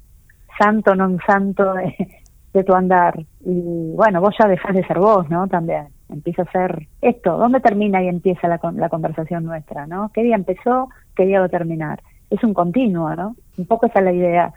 Santo, 0.57 0.95
no 0.95 1.17
santo 1.27 1.73
de, 2.53 2.63
tu 2.63 2.73
andar. 2.73 3.19
Y 3.45 3.93
bueno, 3.95 4.21
vos 4.21 4.35
ya 4.39 4.47
dejás 4.47 4.75
de 4.75 4.85
ser 4.85 4.99
vos, 4.99 5.29
¿no? 5.29 5.47
También 5.47 5.87
empieza 6.09 6.43
a 6.43 6.51
ser 6.51 6.87
esto. 7.01 7.37
¿Dónde 7.37 7.59
termina 7.59 8.03
y 8.03 8.07
empieza 8.07 8.47
la, 8.47 8.59
la 8.73 8.89
conversación 8.89 9.43
nuestra, 9.43 9.87
¿no? 9.87 10.11
¿Qué 10.13 10.23
día 10.23 10.35
empezó? 10.35 10.89
¿Qué 11.15 11.25
día 11.25 11.39
va 11.39 11.45
a 11.45 11.49
terminar? 11.49 12.01
Es 12.29 12.43
un 12.43 12.53
continuo, 12.53 13.15
¿no? 13.15 13.35
Un 13.57 13.65
poco 13.65 13.85
esa 13.85 13.99
es 13.99 14.05
la 14.05 14.13
idea 14.13 14.53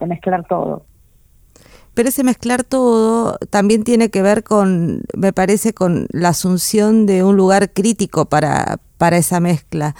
de 0.00 0.06
mezclar 0.06 0.44
todo. 0.46 0.84
Pero 1.96 2.10
ese 2.10 2.24
mezclar 2.24 2.62
todo 2.62 3.38
también 3.48 3.82
tiene 3.82 4.10
que 4.10 4.20
ver 4.20 4.44
con, 4.44 5.00
me 5.16 5.32
parece, 5.32 5.72
con 5.72 6.06
la 6.10 6.28
asunción 6.28 7.06
de 7.06 7.24
un 7.24 7.38
lugar 7.38 7.72
crítico 7.72 8.26
para, 8.26 8.80
para 8.98 9.16
esa 9.16 9.40
mezcla. 9.40 9.94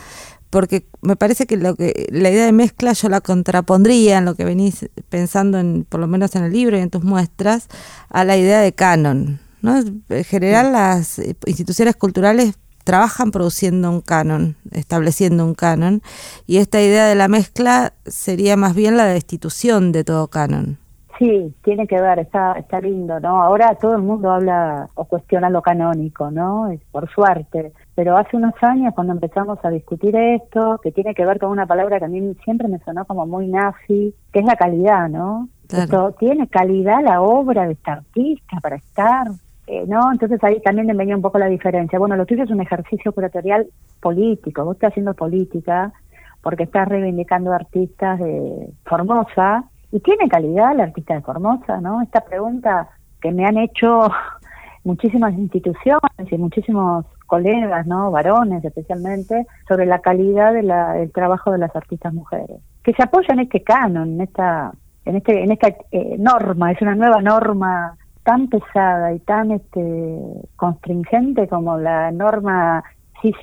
Porque 0.51 0.85
me 1.07 1.17
parece 1.17 1.47
que, 1.47 1.57
lo 1.57 1.77
que 1.77 2.09
la 2.11 2.31
idea 2.31 2.45
de 2.45 2.53
mezcla 2.53 2.93
yo 2.93 3.09
la 3.09 3.21
contrapondría 3.21 4.19
en 4.19 4.25
lo 4.25 4.35
que 4.35 4.45
venís 4.45 4.91
pensando, 5.09 5.59
en, 5.59 5.87
por 5.89 6.01
lo 6.01 6.07
menos 6.07 6.35
en 6.35 6.45
el 6.45 6.53
libro 6.53 6.77
y 6.77 6.81
en 6.81 6.91
tus 6.91 7.05
muestras, 7.05 7.69
a 8.11 8.25
la 8.25 8.37
idea 8.37 8.61
de 8.61 8.73
canon. 8.73 9.39
¿no? 9.63 9.79
En 9.79 10.25
general, 10.25 10.73
las 10.73 11.21
instituciones 11.47 11.97
culturales 11.97 12.59
trabajan 12.85 13.31
produciendo 13.31 13.91
un 13.91 14.01
canon, 14.01 14.57
estableciendo 14.73 15.45
un 15.45 15.55
canon, 15.55 16.03
y 16.47 16.59
esta 16.59 16.81
idea 16.81 17.07
de 17.07 17.15
la 17.15 17.29
mezcla 17.29 17.93
sería 18.05 18.57
más 18.57 18.75
bien 18.75 18.97
la 18.97 19.07
destitución 19.07 19.93
de 19.93 20.05
todo 20.05 20.29
canon. 20.29 20.79
Sí, 21.19 21.55
tiene 21.65 21.87
que 21.87 22.01
ver, 22.01 22.19
está, 22.19 22.53
está 22.53 22.81
lindo, 22.81 23.19
¿no? 23.21 23.43
Ahora 23.43 23.75
todo 23.77 23.97
el 23.97 24.03
mundo 24.03 24.31
habla 24.31 24.89
o 24.95 25.05
cuestiona 25.05 25.49
lo 25.49 25.63
canónico, 25.63 26.31
¿no? 26.31 26.71
Es 26.71 26.81
por 26.93 27.09
suerte. 27.11 27.73
Pero 27.97 28.17
hace 28.17 28.37
unos 28.37 28.55
años 28.63 28.95
cuando 28.95 29.15
empezamos 29.15 29.59
a 29.65 29.71
discutir 29.71 30.15
esto, 30.15 30.79
que 30.83 30.93
tiene 30.93 31.15
que 31.15 31.27
ver 31.27 31.41
con 31.41 31.51
una 31.51 31.67
palabra 31.67 31.99
que 31.99 32.05
a 32.05 32.09
mí 32.09 32.35
siempre 32.45 32.69
me 32.69 32.79
sonó 32.81 33.05
como 33.07 33.27
muy 33.27 33.49
nazi, 33.49 34.15
que 34.33 34.39
es 34.39 34.45
la 34.45 34.55
calidad, 34.55 35.09
¿no? 35.09 35.49
Esto, 35.69 36.13
¿Tiene 36.13 36.47
calidad 36.47 37.03
la 37.03 37.23
obra 37.23 37.67
de 37.67 37.73
esta 37.73 37.95
artista 37.95 38.61
para 38.63 38.77
estar? 38.77 39.27
Eh, 39.67 39.85
¿no? 39.89 40.13
Entonces 40.13 40.39
ahí 40.45 40.61
también 40.61 40.97
venía 40.97 41.17
un 41.17 41.23
poco 41.23 41.39
la 41.39 41.47
diferencia. 41.47 41.99
Bueno, 41.99 42.15
lo 42.15 42.27
tuyo 42.27 42.45
es 42.45 42.51
un 42.51 42.61
ejercicio 42.61 43.11
curatorial 43.13 43.67
político, 44.01 44.65
vos 44.65 44.77
estás 44.77 44.93
haciendo 44.93 45.15
política 45.15 45.93
porque 46.41 46.63
estás 46.65 46.87
reivindicando 46.87 47.53
artistas 47.53 48.21
de 48.21 48.71
Formosa, 48.85 49.65
y 49.91 50.01
tiene 50.01 50.29
calidad 50.29 50.77
la 50.77 50.85
artista 50.85 51.15
de 51.15 51.23
Formosa, 51.23 51.81
¿no? 51.81 52.03
Esta 52.03 52.21
pregunta 52.21 52.89
que 53.21 53.33
me 53.33 53.47
han 53.47 53.57
hecho 53.57 54.09
muchísimas 54.85 55.33
instituciones 55.35 56.31
y 56.31 56.37
muchísimos 56.37 57.07
colegas, 57.27 57.87
¿no? 57.87 58.11
Varones 58.11 58.65
especialmente, 58.65 59.47
sobre 59.69 59.87
la 59.87 60.01
calidad 60.01 60.53
de 60.53 60.63
del 60.63 61.13
trabajo 61.13 61.53
de 61.53 61.59
las 61.59 61.75
artistas 61.75 62.13
mujeres, 62.13 62.61
que 62.83 62.93
se 62.93 63.03
apoyan 63.03 63.39
en 63.39 63.45
este 63.45 63.63
canon, 63.63 64.15
en 64.15 64.21
esta, 64.23 64.73
en 65.05 65.17
este, 65.17 65.43
en 65.43 65.53
esta 65.53 65.69
eh, 65.91 66.17
norma, 66.19 66.73
es 66.73 66.81
una 66.81 66.95
nueva 66.95 67.21
norma 67.21 67.97
tan 68.23 68.49
pesada 68.49 69.13
y 69.13 69.21
tan 69.21 69.53
este 69.53 70.19
constringente 70.57 71.47
como 71.47 71.79
la 71.79 72.11
norma 72.11 72.83
cis 73.23 73.37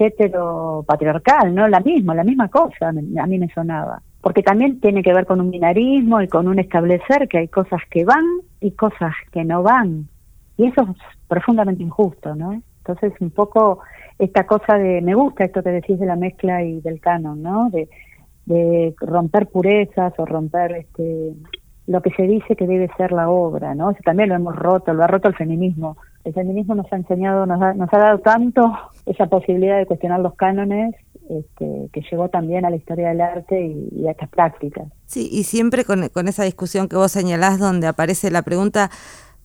patriarcal, 0.86 1.54
¿no? 1.54 1.68
La 1.68 1.80
misma, 1.80 2.16
la 2.16 2.24
misma 2.24 2.50
cosa, 2.50 2.90
a 2.90 3.28
mí 3.28 3.40
me 3.40 3.50
sonaba 3.54 4.02
porque 4.24 4.42
también 4.42 4.80
tiene 4.80 5.04
que 5.04 5.14
ver 5.14 5.26
con 5.26 5.42
un 5.42 5.52
binarismo 5.52 6.22
y 6.22 6.30
con 6.30 6.48
un 6.48 6.58
establecer 6.58 7.28
que 7.28 7.40
hay 7.40 7.50
cosas 7.50 7.82
que 7.92 8.06
van 8.06 8.24
y 8.62 8.72
cosas 8.72 9.14
que 9.34 9.44
no 9.44 9.64
van. 9.64 10.08
Y 10.56 10.68
eso 10.68 10.84
es 10.84 10.98
profundamente 11.28 11.84
injusto, 11.84 12.34
¿no? 12.34 12.64
Entonces, 12.86 13.14
un 13.22 13.32
poco 13.32 13.80
esta 14.20 14.46
cosa 14.46 14.78
de, 14.78 15.02
me 15.02 15.16
gusta 15.16 15.46
esto 15.46 15.64
que 15.64 15.70
decís 15.70 16.00
de 16.00 16.06
la 16.06 16.16
mezcla 16.16 16.64
y 16.64 16.82
del 16.82 17.00
canon, 17.00 17.42
¿no? 17.42 17.70
De, 17.70 17.90
de 18.46 18.94
romper 19.00 19.48
purezas 19.48 20.14
o 20.18 20.26
romper 20.26 20.74
este 20.74 21.34
lo 21.86 22.02
que 22.02 22.12
se 22.12 22.24
dice 22.24 22.56
que 22.56 22.66
debe 22.66 22.90
ser 22.96 23.12
la 23.12 23.30
obra, 23.30 23.76
¿no? 23.76 23.92
Eso 23.92 24.00
también 24.06 24.30
lo 24.30 24.36
hemos 24.36 24.56
roto, 24.56 24.94
lo 24.94 25.04
ha 25.04 25.08
roto 25.08 25.28
el 25.28 25.36
feminismo. 25.36 25.98
El 26.24 26.34
feminismo 26.34 26.76
nos 26.76 26.92
ha 26.94 26.96
enseñado, 26.96 27.46
nos 27.46 27.62
ha, 27.62 27.74
nos 27.74 27.94
ha 27.94 27.98
dado 27.98 28.20
tanto 28.20 28.72
esa 29.06 29.28
posibilidad 29.28 29.78
de 29.78 29.86
cuestionar 29.86 30.22
los 30.22 30.36
cánones 30.36 30.96
este, 31.30 31.90
que 31.92 32.02
llegó 32.10 32.30
también 32.30 32.66
a 32.66 32.70
la 32.70 32.76
historia 32.76 33.10
del 33.10 33.22
arte 33.22 33.66
y, 33.92 34.08
a 34.08 34.12
estas 34.12 34.30
prácticas. 34.30 34.88
Sí, 35.06 35.30
y 35.32 35.44
siempre 35.44 35.84
con, 35.86 36.28
esa 36.28 36.44
discusión 36.44 36.88
que 36.88 36.96
vos 36.96 37.12
señalás 37.12 37.60
donde 37.60 37.88
aparece 37.88 38.32
la 38.32 38.42
pregunta 38.42 38.90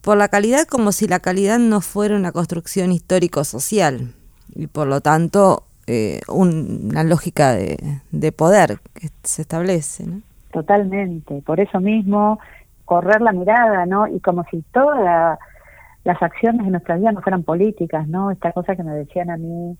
por 0.01 0.17
la 0.17 0.27
calidad 0.27 0.65
como 0.67 0.91
si 0.91 1.07
la 1.07 1.19
calidad 1.19 1.59
no 1.59 1.81
fuera 1.81 2.15
una 2.15 2.31
construcción 2.31 2.91
histórico-social 2.91 4.13
y 4.55 4.67
por 4.67 4.87
lo 4.87 5.01
tanto 5.01 5.63
eh, 5.87 6.21
una 6.27 7.03
lógica 7.03 7.53
de, 7.53 8.31
poder 8.31 8.79
que 8.93 9.09
se 9.23 9.41
establece. 9.41 10.05
Totalmente, 10.51 11.41
por 11.45 11.59
eso 11.59 11.79
mismo 11.79 12.39
correr 12.85 13.21
la 13.21 13.31
mirada, 13.31 13.85
¿no? 13.85 14.07
Y 14.07 14.19
como 14.19 14.43
si 14.51 14.63
todas 14.73 15.37
las 16.03 16.21
acciones 16.21 16.65
de 16.65 16.71
nuestra 16.71 16.97
vida 16.97 17.11
no 17.11 17.21
fueran 17.21 17.43
políticas, 17.43 18.07
¿no? 18.07 18.31
Esta 18.31 18.51
cosa 18.51 18.75
que 18.75 18.83
me 18.83 18.93
decían 18.93 19.29
a 19.29 19.37
mí 19.37 19.77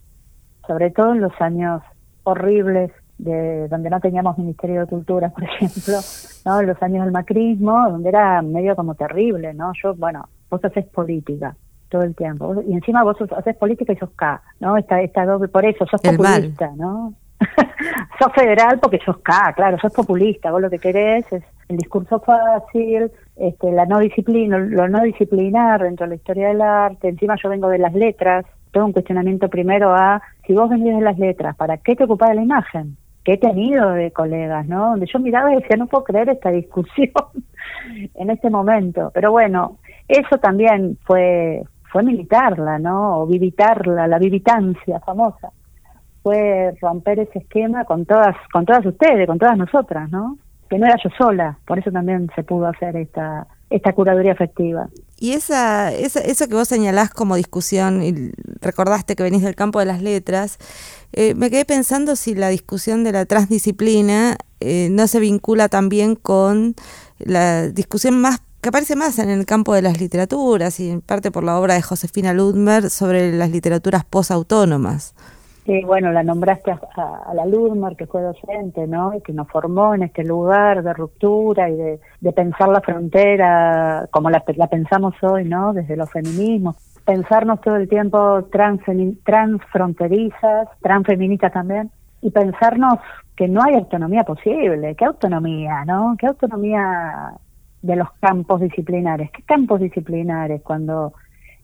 sobre 0.68 0.92
todo 0.92 1.14
en 1.14 1.22
los 1.22 1.34
años 1.42 1.82
horribles 2.24 2.92
de 3.20 3.68
donde 3.68 3.90
no 3.90 4.00
teníamos 4.00 4.38
Ministerio 4.38 4.82
de 4.82 4.88
Cultura, 4.88 5.30
por 5.30 5.44
ejemplo, 5.62 6.00
¿no? 6.46 6.62
En 6.62 6.68
los 6.68 6.82
años 6.82 7.04
del 7.04 7.12
macrismo, 7.12 7.90
donde 7.90 8.10
era 8.10 8.42
medio 8.42 8.76
como 8.76 8.96
terrible, 8.96 9.54
¿no? 9.54 9.72
Yo, 9.84 9.94
bueno, 9.94 10.28
vos 10.50 10.64
haces 10.64 10.86
política 10.88 11.56
todo 11.90 12.04
el 12.04 12.16
tiempo, 12.16 12.62
y 12.68 12.74
encima 12.74 13.04
vos 13.04 13.18
haces 13.36 13.56
política 13.58 13.94
y 13.94 13.98
sos 13.98 14.12
K, 14.12 14.42
¿no? 14.60 14.78
Esta, 14.78 15.02
esta 15.02 15.26
doble, 15.26 15.48
por 15.48 15.66
eso, 15.66 15.86
sos 15.88 16.02
populista, 16.02 16.72
¿no? 16.76 17.14
sos 18.20 18.32
federal 18.34 18.80
porque 18.80 19.00
sos 19.04 19.18
K, 19.18 19.54
claro, 19.56 19.78
sos 19.80 19.92
populista, 19.92 20.52
vos 20.52 20.62
lo 20.62 20.70
que 20.70 20.78
querés 20.78 21.26
es 21.32 21.44
el 21.68 21.78
discurso 21.78 22.20
fácil, 22.20 23.12
este, 23.36 23.72
la 23.72 23.86
no 23.86 24.00
disciplina, 24.00 24.60
lo 24.60 24.88
no 24.88 25.02
disciplinar 25.02 25.82
dentro 25.82 26.06
de 26.06 26.10
la 26.10 26.16
historia 26.16 26.48
del 26.50 26.62
arte, 26.62 27.10
encima 27.10 27.36
yo 27.42 27.50
vengo 27.50 27.70
de 27.70 27.80
las 27.80 27.94
letras, 27.94 28.46
todo 28.72 28.86
un 28.86 28.94
cuestionamiento 28.94 29.50
primero 29.50 29.94
a 29.94 30.22
si 30.46 30.54
vos 30.54 30.70
venís 30.70 30.96
de 30.96 31.02
las 31.02 31.18
letras, 31.18 31.56
¿para 31.56 31.78
qué 31.78 31.96
te 31.96 32.04
ocupás 32.04 32.30
de 32.30 32.36
la 32.36 32.44
imagen? 32.44 32.98
He 33.32 33.38
tenido 33.38 33.92
de 33.92 34.12
colegas, 34.12 34.68
¿no? 34.68 34.92
Donde 34.92 35.06
yo 35.06 35.20
miraba 35.20 35.52
y 35.52 35.58
decía, 35.58 35.78
no 35.78 35.88
puedo 35.88 36.04
creer 36.04 36.30
esta 36.30 36.50
discusión 36.50 37.13
en 38.15 38.30
este 38.30 38.50
momento. 38.50 39.12
Pero 39.13 39.32
bueno, 39.32 39.78
eso 40.08 40.38
también 40.38 40.98
fue 41.06 41.63
fue 41.92 42.04
militarla, 42.04 42.80
¿no? 42.80 43.20
O 43.20 43.28
vivitarla, 43.28 44.08
la 44.08 44.20
vivitancia 44.20 45.00
famosa. 45.00 45.52
fue 46.22 46.76
romper 46.82 47.20
ese 47.20 47.39
esquema 47.39 47.86
con 47.86 48.06
todas, 48.06 48.36
con 48.52 48.65
todas 48.65 48.86
ustedes, 48.86 49.26
con 49.26 49.39
todas 49.39 49.58
nosotras, 49.58 50.10
¿no? 50.12 50.38
Que 50.70 50.78
no 50.78 50.86
era 50.86 50.98
yo 51.04 51.10
sola, 51.18 51.58
por 51.65 51.80
eso 51.80 51.92
también 51.92 52.30
se 52.36 52.44
pudo 52.44 52.68
hacer 52.68 52.96
esta, 52.98 53.48
esta 53.70 53.94
curaduría 53.94 54.32
afectiva. 54.32 54.90
Y 55.18 55.34
esa, 55.34 55.94
esa, 55.94 56.22
eso 56.22 56.48
que 56.48 56.56
vos 56.56 56.68
señalás 56.68 57.10
como 57.10 57.36
discusión, 57.36 58.02
y 58.04 58.32
recordaste 58.62 59.16
que 59.16 59.24
venís 59.24 59.44
del 59.44 59.56
campo 59.56 59.80
de 59.80 59.86
las 59.86 60.02
letras, 60.02 60.58
eh, 61.12 61.36
me 61.36 61.50
quedé 61.50 61.66
pensando 61.66 62.16
si 62.16 62.36
la 62.36 62.50
discusión 62.50 63.04
de 63.04 63.12
la 63.12 63.26
transdisciplina 63.26 64.38
eh, 64.60 64.88
no 64.92 65.08
se 65.08 65.20
vincula 65.20 65.68
también 65.68 66.16
con 66.16 66.76
la 67.20 67.68
discusión 67.68 68.20
más 68.20 68.42
que 68.62 68.70
aparece 68.70 68.98
más 68.98 69.20
en 69.20 69.30
el 69.30 69.46
campo 69.46 69.74
de 69.74 69.82
las 69.82 70.02
literaturas 70.02 70.82
y 70.82 70.90
en 70.90 71.00
parte 71.00 71.32
por 71.32 71.46
la 71.46 71.58
obra 71.58 71.76
de 71.76 71.82
Josefina 71.82 72.34
Ludmer 72.34 72.90
sobre 72.90 73.32
las 73.32 73.52
literaturas 73.52 74.04
posautónomas. 74.04 75.14
Sí, 75.70 75.84
bueno, 75.84 76.12
la 76.12 76.24
nombraste 76.24 76.72
a, 76.72 77.32
la 77.36 77.46
Ludmer, 77.46 77.96
que 77.96 78.08
fue 78.08 78.24
docente, 78.24 78.88
¿no? 78.88 79.14
Y 79.14 79.22
que 79.22 79.34
nos 79.34 79.48
formó 79.50 79.94
en 79.94 80.02
este 80.02 80.24
lugar 80.24 80.82
de 80.82 80.94
ruptura 80.94 81.70
y 81.70 81.76
de, 81.76 82.32
pensar 82.32 82.70
la 82.70 82.82
frontera 82.82 84.08
como 84.10 84.32
la, 84.32 84.40
pensamos 84.68 85.14
hoy, 85.22 85.46
¿no? 85.46 85.74
Desde 85.74 85.96
los 85.96 86.10
feminismos. 86.10 86.76
Pensarnos 87.06 87.62
todo 87.62 87.76
el 87.76 87.88
tiempo 87.88 88.46
trans, 88.52 88.82
transfronterizas, 89.24 90.70
transfeministas 90.82 91.54
también, 91.54 91.92
y 92.24 92.32
pensarnos 92.32 92.98
que 93.36 93.48
no 93.48 93.62
hay 93.62 93.76
autonomía 93.76 94.24
posible. 94.24 94.96
¿Qué 94.96 95.06
autonomía, 95.06 95.86
no? 95.86 96.16
¿Qué 96.18 96.26
autonomía 96.26 97.34
de 97.84 97.96
los 97.96 98.12
campos 98.14 98.60
disciplinares? 98.62 99.30
¿Qué 99.30 99.44
campos 99.44 99.82
disciplinares 99.82 100.64
cuando 100.64 101.14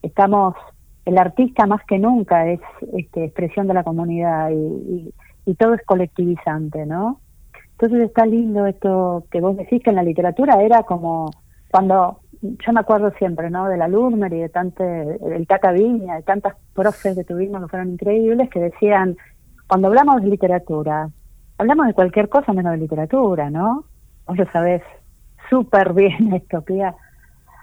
estamos 0.04 0.54
el 1.06 1.18
artista 1.18 1.66
más 1.66 1.84
que 1.86 2.00
nunca 2.00 2.48
es 2.48 2.60
este, 2.94 3.26
expresión 3.26 3.68
de 3.68 3.74
la 3.74 3.84
comunidad 3.84 4.50
y, 4.52 5.14
todo 5.60 5.76
es 5.76 5.86
colectivizante, 5.86 6.88
¿no? 6.88 7.22
Entonces 7.74 8.10
está 8.10 8.26
lindo 8.26 8.66
esto 8.66 9.26
que 9.30 9.42
vos 9.42 9.56
decís 9.56 9.84
que 9.84 9.92
en 9.92 9.98
la 9.98 10.04
literatura 10.04 10.62
era 10.64 10.84
como 10.84 11.30
cuando 11.70 12.20
yo 12.42 12.74
me 12.74 12.80
acuerdo 12.80 13.12
siempre, 13.20 13.52
¿no? 13.52 13.68
De 13.68 13.78
la 13.78 13.88
Lurmer 13.88 14.34
y 14.34 14.40
de 14.40 14.50
tanto 14.50 14.84
el 14.84 15.46
Tata 15.46 15.72
Viña, 15.72 16.16
de 16.16 16.24
tantas 16.24 16.56
profes 16.74 17.16
que 17.16 17.24
tuvimos 17.24 17.62
que 17.62 17.68
fueron 17.68 17.92
increíbles 17.92 18.50
que 18.50 18.60
decían 18.60 19.18
cuando 19.68 19.88
hablamos 19.88 20.22
de 20.22 20.30
literatura 20.30 21.10
hablamos 21.58 21.88
de 21.88 21.94
cualquier 21.94 22.30
cosa 22.30 22.54
menos 22.54 22.74
de 22.74 22.80
literatura, 22.80 23.50
¿no? 23.50 23.86
Vos 24.28 24.38
lo 24.38 24.52
sabés 24.52 24.82
súper 25.50 25.94
bien 25.94 26.34
esto, 26.34 26.62
Pia. 26.62 26.96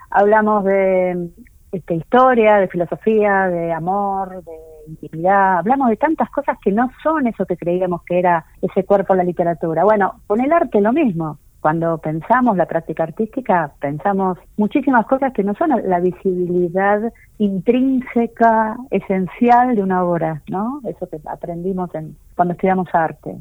Hablamos 0.09 0.63
de 0.63 1.29
este, 1.73 1.95
historia, 1.95 2.57
de 2.57 2.67
filosofía, 2.67 3.47
de 3.47 3.73
amor, 3.73 4.43
de 4.43 4.51
intimidad. 4.87 5.57
Hablamos 5.57 5.89
de 5.89 5.97
tantas 5.97 6.29
cosas 6.29 6.57
que 6.63 6.71
no 6.71 6.89
son 7.01 7.27
eso 7.27 7.45
que 7.45 7.57
creíamos 7.57 8.03
que 8.03 8.19
era 8.19 8.45
ese 8.61 8.85
cuerpo 8.85 9.15
la 9.15 9.23
literatura. 9.23 9.83
Bueno, 9.83 10.21
con 10.27 10.39
el 10.39 10.51
arte 10.51 10.81
lo 10.81 10.93
mismo. 10.93 11.39
Cuando 11.59 11.97
pensamos 11.97 12.57
la 12.57 12.65
práctica 12.65 13.03
artística, 13.03 13.71
pensamos 13.79 14.37
muchísimas 14.57 15.05
cosas 15.05 15.31
que 15.31 15.43
no 15.43 15.55
son 15.55 15.69
la 15.85 15.99
visibilidad 16.01 17.01
intrínseca, 17.37 18.75
esencial 18.91 19.73
de 19.73 19.81
una 19.81 20.03
obra, 20.03 20.41
¿no? 20.49 20.81
Eso 20.85 21.07
que 21.07 21.21
aprendimos 21.25 21.95
en, 21.95 22.17
cuando 22.35 22.53
estudiamos 22.53 22.89
arte 22.93 23.37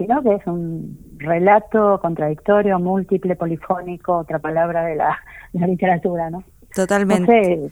sino 0.00 0.22
que 0.22 0.34
es 0.34 0.46
un 0.46 0.98
relato 1.18 2.00
contradictorio, 2.00 2.78
múltiple, 2.78 3.36
polifónico, 3.36 4.16
otra 4.16 4.38
palabra 4.38 4.82
de 4.86 4.96
la, 4.96 5.18
de 5.52 5.60
la 5.60 5.66
literatura, 5.66 6.30
¿no? 6.30 6.42
Totalmente. 6.74 7.70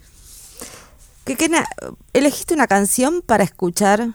¿Qué, 1.25 1.35
¿Elegiste 2.13 2.53
una 2.53 2.67
canción 2.67 3.21
para 3.25 3.43
escuchar 3.43 4.07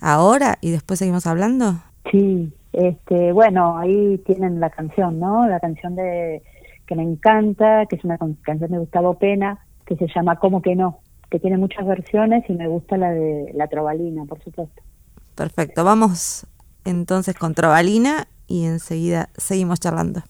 ahora 0.00 0.58
y 0.60 0.70
después 0.70 0.98
seguimos 0.98 1.26
hablando? 1.26 1.80
Sí, 2.10 2.52
este, 2.72 3.32
bueno, 3.32 3.78
ahí 3.78 4.18
tienen 4.26 4.60
la 4.60 4.70
canción, 4.70 5.18
¿no? 5.18 5.48
La 5.48 5.60
canción 5.60 5.96
de 5.96 6.42
que 6.86 6.94
me 6.94 7.02
encanta, 7.02 7.86
que 7.86 7.96
es 7.96 8.04
una 8.04 8.18
canción 8.18 8.70
de 8.70 8.78
Gustavo 8.78 9.14
Pena, 9.14 9.58
que 9.86 9.96
se 9.96 10.06
llama 10.14 10.36
Como 10.36 10.62
que 10.62 10.74
no, 10.74 11.00
que 11.30 11.38
tiene 11.38 11.58
muchas 11.58 11.86
versiones 11.86 12.44
y 12.48 12.54
me 12.54 12.68
gusta 12.68 12.96
la 12.96 13.10
de 13.10 13.52
la 13.54 13.68
trovalina, 13.68 14.24
por 14.24 14.42
supuesto. 14.42 14.82
Perfecto, 15.34 15.84
vamos 15.84 16.46
entonces 16.84 17.34
con 17.36 17.54
Trovalina 17.54 18.28
y 18.46 18.64
enseguida 18.64 19.28
seguimos 19.36 19.80
charlando. 19.80 20.22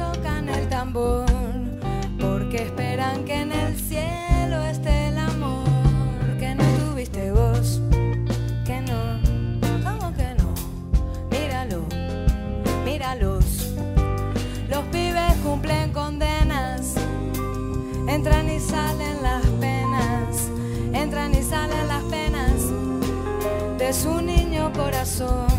tocan 0.00 0.48
el 0.48 0.68
tambor, 0.68 1.26
porque 2.18 2.62
esperan 2.68 3.24
que 3.24 3.42
en 3.42 3.52
el 3.52 3.76
cielo 3.76 4.56
esté 4.64 5.08
el 5.08 5.18
amor 5.18 5.64
que 6.38 6.54
no 6.54 6.64
tuviste 6.80 7.32
vos, 7.32 7.80
que 8.66 8.80
no, 8.88 9.00
¿cómo 9.84 10.06
que 10.18 10.28
no? 10.40 10.48
Míralo, 11.30 11.80
míralos. 12.84 13.74
Los 14.70 14.84
pibes 14.92 15.34
cumplen 15.44 15.92
condenas, 15.92 16.94
entran 18.08 18.48
y 18.48 18.58
salen 18.58 19.16
las 19.22 19.44
penas, 19.64 20.48
entran 20.92 21.34
y 21.34 21.42
salen 21.42 21.88
las 21.88 22.04
penas 22.04 22.56
de 23.78 23.92
su 23.92 24.22
niño 24.22 24.72
corazón. 24.72 25.49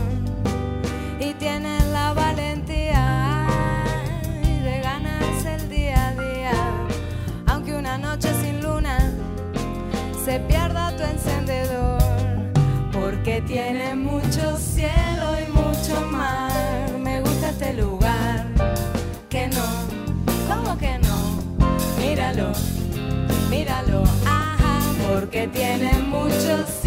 míralo, 23.52 24.04
ajá, 24.26 24.80
porque 25.06 25.46
tiene 25.50 25.92
muchos 26.08 26.81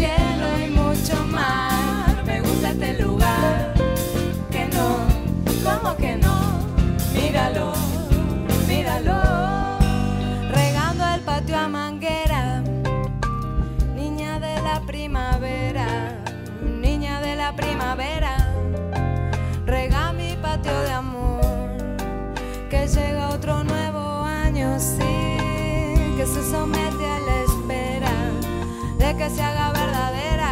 que 29.17 29.29
se 29.29 29.41
haga 29.41 29.71
verdadera 29.71 30.49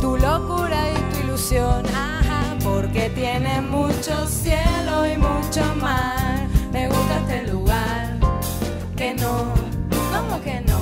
tu 0.00 0.16
locura 0.16 0.90
y 0.90 1.14
tu 1.14 1.20
ilusión, 1.20 1.82
ajá, 1.86 2.56
porque 2.62 3.08
tiene 3.10 3.60
mucho 3.62 4.26
cielo 4.26 5.06
y 5.06 5.16
mucho 5.16 5.62
mar. 5.80 6.46
Me 6.72 6.88
gusta 6.88 7.18
este 7.20 7.52
lugar, 7.52 8.16
que 8.96 9.14
no, 9.14 9.54
¿cómo 10.12 10.42
que 10.42 10.60
no? 10.60 10.80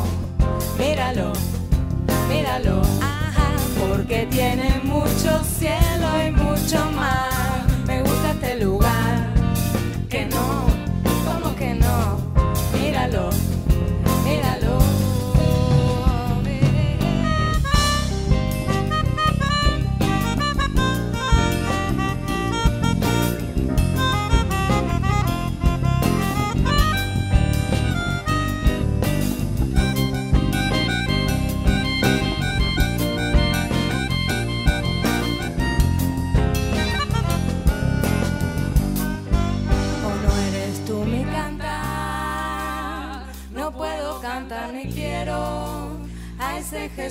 Míralo, 0.79 1.33
míralo, 2.29 2.83
ajá, 3.01 3.51
porque 3.79 4.27
tiene 4.31 4.81
mucho 4.83 5.43
cielo 5.45 6.09
y 6.27 6.31
mucho 6.33 6.85
mar. 6.93 7.30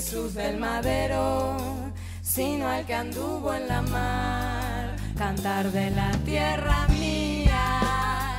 Jesús 0.02 0.34
del 0.34 0.58
madero, 0.58 1.58
sino 2.22 2.68
al 2.68 2.86
que 2.86 2.94
anduvo 2.94 3.54
en 3.54 3.68
la 3.68 3.82
mar, 3.82 4.96
cantar 5.18 5.72
de 5.72 5.92
la 5.92 6.12
tierra 6.26 6.88
mía, 6.90 8.38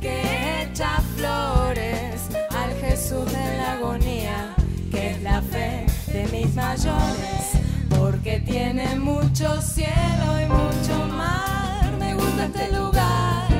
que 0.00 0.62
echa 0.62 1.00
flores 1.16 2.28
al 2.50 2.74
Jesús 2.80 3.24
de 3.32 3.56
la 3.56 3.72
agonía, 3.74 4.54
que 4.90 5.10
es 5.12 5.22
la 5.22 5.40
fe 5.42 5.86
de 6.12 6.26
mis 6.32 6.54
mayores, 6.54 7.52
porque 7.88 8.40
tiene 8.40 8.96
mucho 8.96 9.60
cielo 9.60 10.40
y 10.40 10.46
mucho 10.46 11.06
mar, 11.16 11.92
me 11.98 12.14
gusta 12.14 12.46
este 12.46 12.72
lugar, 12.72 13.55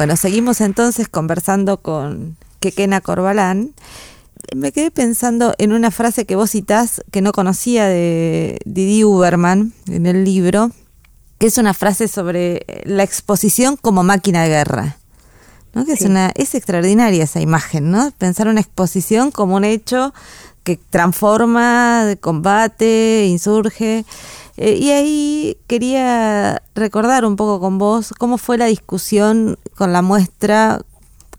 Bueno, 0.00 0.16
seguimos 0.16 0.62
entonces 0.62 1.10
conversando 1.10 1.82
con 1.82 2.38
Kekena 2.60 3.02
Corbalán. 3.02 3.74
Me 4.56 4.72
quedé 4.72 4.90
pensando 4.90 5.54
en 5.58 5.74
una 5.74 5.90
frase 5.90 6.24
que 6.24 6.36
vos 6.36 6.52
citás 6.52 7.02
que 7.10 7.20
no 7.20 7.32
conocía 7.32 7.86
de 7.86 8.58
Didi 8.64 9.04
Uberman 9.04 9.74
en 9.88 10.06
el 10.06 10.24
libro, 10.24 10.70
que 11.36 11.48
es 11.48 11.58
una 11.58 11.74
frase 11.74 12.08
sobre 12.08 12.64
la 12.84 13.02
exposición 13.02 13.76
como 13.76 14.02
máquina 14.02 14.44
de 14.44 14.48
guerra. 14.48 14.96
¿no? 15.74 15.84
Que 15.84 15.92
es, 15.92 16.00
una, 16.00 16.32
es 16.34 16.54
extraordinaria 16.54 17.24
esa 17.24 17.42
imagen, 17.42 17.90
¿no? 17.90 18.10
Pensar 18.12 18.48
una 18.48 18.62
exposición 18.62 19.30
como 19.30 19.56
un 19.56 19.64
hecho 19.64 20.14
que 20.64 20.78
transforma, 20.78 22.06
combate, 22.22 23.26
insurge. 23.28 24.06
Eh, 24.62 24.76
y 24.78 24.90
ahí 24.90 25.56
quería 25.66 26.60
recordar 26.74 27.24
un 27.24 27.36
poco 27.36 27.60
con 27.60 27.78
vos 27.78 28.12
cómo 28.18 28.36
fue 28.36 28.58
la 28.58 28.66
discusión 28.66 29.56
con 29.74 29.94
la 29.94 30.02
muestra. 30.02 30.80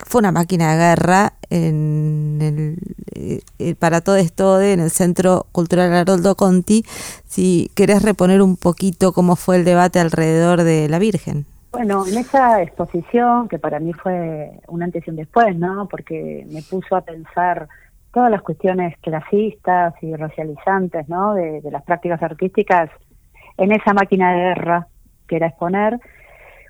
Fue 0.07 0.17
una 0.17 0.31
máquina 0.31 0.71
de 0.71 0.77
guerra 0.79 1.33
en 1.51 2.39
el, 2.41 2.77
eh, 3.13 3.41
eh, 3.59 3.75
para 3.75 4.01
todo 4.01 4.15
esto 4.15 4.59
en 4.59 4.79
el 4.79 4.89
Centro 4.89 5.45
Cultural 5.51 5.93
Haroldo 5.93 6.33
Conti. 6.33 6.83
Si 7.27 7.69
querés 7.75 8.01
reponer 8.01 8.41
un 8.41 8.57
poquito 8.57 9.13
cómo 9.13 9.35
fue 9.35 9.57
el 9.57 9.65
debate 9.65 9.99
alrededor 9.99 10.63
de 10.63 10.89
la 10.89 10.97
Virgen. 10.97 11.45
Bueno, 11.73 12.07
en 12.07 12.17
esa 12.17 12.63
exposición, 12.63 13.47
que 13.49 13.59
para 13.59 13.79
mí 13.79 13.93
fue 13.93 14.49
un 14.67 14.81
antes 14.81 15.05
y 15.05 15.11
un 15.11 15.17
después, 15.17 15.55
¿no? 15.55 15.87
Porque 15.87 16.47
me 16.49 16.63
puso 16.63 16.95
a 16.95 17.01
pensar 17.01 17.67
todas 18.11 18.31
las 18.31 18.41
cuestiones 18.41 18.97
clasistas 18.97 19.93
y 20.01 20.15
racializantes, 20.15 21.07
¿no? 21.07 21.35
De, 21.35 21.61
de 21.61 21.69
las 21.69 21.83
prácticas 21.83 22.23
artísticas 22.23 22.89
en 23.61 23.71
esa 23.71 23.93
máquina 23.93 24.33
de 24.33 24.39
guerra 24.39 24.87
que 25.27 25.35
era 25.35 25.47
exponer. 25.47 25.99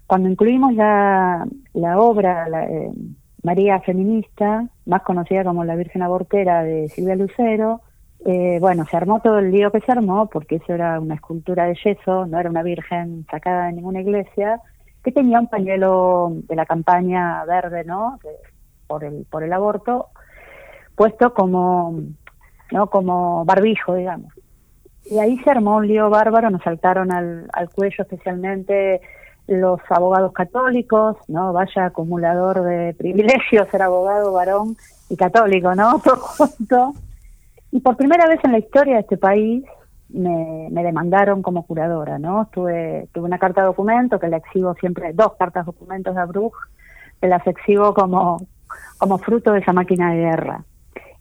Cuando 0.06 0.28
incluimos 0.28 0.74
la, 0.74 1.48
la 1.74 2.00
obra 2.00 2.50
la, 2.50 2.66
eh, 2.66 2.92
María 3.44 3.80
Feminista, 3.80 4.68
más 4.86 5.02
conocida 5.04 5.46
como 5.46 5.64
La 5.64 5.76
Virgen 5.76 6.02
Abortera 6.02 6.64
de 6.64 6.90
Silvia 6.90 7.16
Lucero, 7.16 7.82
eh, 8.26 8.58
bueno, 8.60 8.86
se 8.86 8.98
armó 8.98 9.22
todo 9.22 9.40
el 9.40 9.52
lío 9.52 9.72
que 9.72 9.80
se 9.80 9.92
armó, 9.92 10.28
porque 10.28 10.58
eso 10.58 10.74
era 10.74 11.00
una 11.00 11.16
escultura 11.16 11.64
de 11.66 11.76
yeso, 11.76 12.28
no 12.28 12.38
era 12.38 12.50
una 12.50 12.62
virgen 12.62 13.26
sacada 13.32 13.68
de 13.68 13.74
ninguna 13.74 14.02
iglesia, 14.02 14.60
que 15.02 15.14
tenía 15.14 15.40
un 15.40 15.48
pañuelo 15.48 16.34
de 16.48 16.56
la 16.56 16.66
campaña 16.66 17.44
verde, 17.46 17.86
¿no? 17.86 18.20
De, 18.22 18.30
por 18.86 19.06
el 19.06 19.26
por 19.32 19.44
el 19.44 19.54
aborto, 19.54 20.10
puesto 20.96 21.34
como 21.34 22.00
no 22.72 22.90
como 22.90 23.46
barbijo, 23.46 23.96
digamos. 23.96 24.34
Y 25.06 25.20
ahí 25.20 25.38
se 25.40 25.50
armó 25.50 25.78
un 25.78 25.88
lío 25.88 26.10
bárbaro, 26.10 26.50
nos 26.50 26.62
saltaron 26.64 27.12
al, 27.12 27.50
al 27.54 27.70
cuello 27.70 28.04
especialmente 28.04 29.02
los 29.48 29.80
abogados 29.90 30.32
católicos, 30.34 31.18
¿no? 31.28 31.54
Vaya 31.54 31.86
acumulador 31.86 32.64
de 32.64 32.94
privilegios 32.98 33.68
ser 33.70 33.82
abogado, 33.82 34.32
varón 34.34 34.78
y 35.10 35.16
católico, 35.16 35.76
¿no? 35.76 36.00
Todo 36.04 36.18
junto. 36.18 36.94
Y 37.72 37.80
por 37.80 37.98
primera 37.98 38.28
vez 38.28 38.40
en 38.44 38.52
la 38.52 38.60
historia 38.60 38.96
de 38.96 39.02
este 39.02 39.18
país 39.18 39.64
me, 40.10 40.68
me 40.72 40.84
demandaron 40.84 41.42
como 41.42 41.66
curadora, 41.66 42.20
¿no? 42.20 42.50
Tuve, 42.52 43.08
tuve 43.14 43.26
una 43.26 43.40
carta 43.40 43.62
de 43.62 43.68
documento 43.68 44.20
que 44.20 44.28
la 44.28 44.38
exhibo 44.38 44.74
siempre, 44.76 45.14
dos 45.14 45.34
cartas 45.38 45.66
documentos 45.66 46.16
de 46.16 46.22
Abruj, 46.22 46.54
que 47.20 47.28
las 47.28 47.46
exhibo 47.48 47.94
como, 47.94 48.46
como 48.98 49.18
fruto 49.20 49.54
de 49.54 49.60
esa 49.60 49.74
máquina 49.74 50.12
de 50.12 50.20
guerra. 50.20 50.64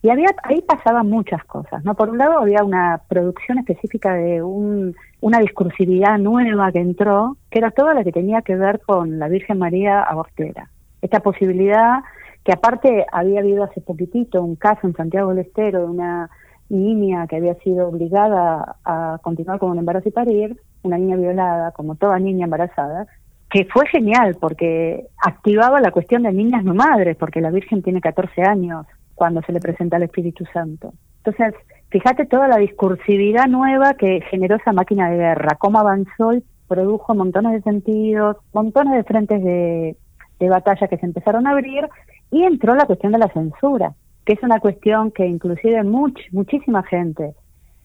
Y 0.03 0.09
había 0.09 0.28
ahí 0.44 0.62
pasaban 0.62 1.11
muchas 1.11 1.44
cosas, 1.44 1.84
¿no? 1.84 1.94
Por 1.94 2.09
un 2.09 2.18
lado 2.18 2.38
había 2.38 2.64
una 2.64 3.03
producción 3.09 3.59
específica 3.59 4.14
de 4.14 4.42
un, 4.42 4.96
una 5.20 5.40
discursividad 5.40 6.18
nueva 6.18 6.72
que 6.72 6.80
entró, 6.80 7.36
que 7.51 7.59
era 7.59 7.70
toda 7.70 7.92
la 7.92 8.03
que 8.03 8.12
tenía 8.12 8.40
que 8.40 8.57
ver 8.57 8.80
con 8.80 9.18
la 9.18 9.28
Virgen 9.28 9.59
María 9.59 10.03
abortera. 10.03 10.70
Esta 11.03 11.20
posibilidad 11.20 12.01
que 12.44 12.53
aparte 12.53 13.05
había 13.12 13.40
habido 13.40 13.64
hace 13.64 13.82
poquitito 13.82 14.42
un 14.42 14.57
caso 14.57 14.86
en 14.86 14.94
Santiago 14.94 15.30
del 15.30 15.44
Estero 15.46 15.80
de 15.80 15.86
una 15.86 16.30
niña 16.70 17.26
que 17.26 17.36
había 17.36 17.55
sido 17.57 17.88
obligada 17.88 18.76
a 18.84 19.18
continuar 19.22 19.59
con 19.59 19.70
un 19.70 19.78
embarazo 19.78 20.09
y 20.09 20.12
parir, 20.12 20.57
una 20.82 20.96
niña 20.96 21.16
violada, 21.16 21.72
como 21.72 21.96
toda 21.96 22.18
niña 22.18 22.44
embarazada, 22.44 23.07
que 23.51 23.66
fue 23.66 23.86
genial 23.88 24.36
porque 24.40 25.09
activaba 25.18 25.80
la 25.80 25.90
cuestión 25.90 26.22
de 26.22 26.32
niñas 26.32 26.64
no 26.64 26.72
madres, 26.72 27.16
porque 27.18 27.40
la 27.40 27.51
Virgen 27.51 27.82
tiene 27.82 28.01
14 28.01 28.42
años 28.42 28.86
cuando 29.21 29.43
se 29.43 29.53
le 29.53 29.61
presenta 29.61 29.97
al 29.97 30.05
Espíritu 30.05 30.47
Santo. 30.51 30.95
Entonces, 31.18 31.53
fíjate 31.91 32.25
toda 32.25 32.49
la 32.49 32.57
discursividad 32.57 33.49
nueva 33.49 33.93
que 33.93 34.23
generó 34.31 34.57
esa 34.57 34.73
máquina 34.73 35.11
de 35.11 35.18
guerra, 35.18 35.59
cómo 35.59 35.79
avanzó 35.79 36.33
y 36.33 36.43
produjo 36.66 37.14
montones 37.14 37.53
de 37.53 37.61
sentidos, 37.61 38.39
montones 38.55 38.95
de 38.95 39.05
frentes 39.05 39.45
de, 39.45 39.95
de 40.39 40.49
batalla 40.49 40.89
que 40.89 40.97
se 40.97 41.05
empezaron 41.05 41.47
a 41.47 41.51
abrir 41.51 41.87
y 42.31 42.45
entró 42.45 42.75
la 42.75 42.87
cuestión 42.87 43.12
de 43.12 43.18
la 43.18 43.29
censura, 43.29 43.93
que 44.25 44.33
es 44.33 44.43
una 44.43 44.59
cuestión 44.59 45.11
que 45.11 45.27
inclusive 45.27 45.85
much, 45.85 46.18
muchísima 46.33 46.83
gente 46.85 47.35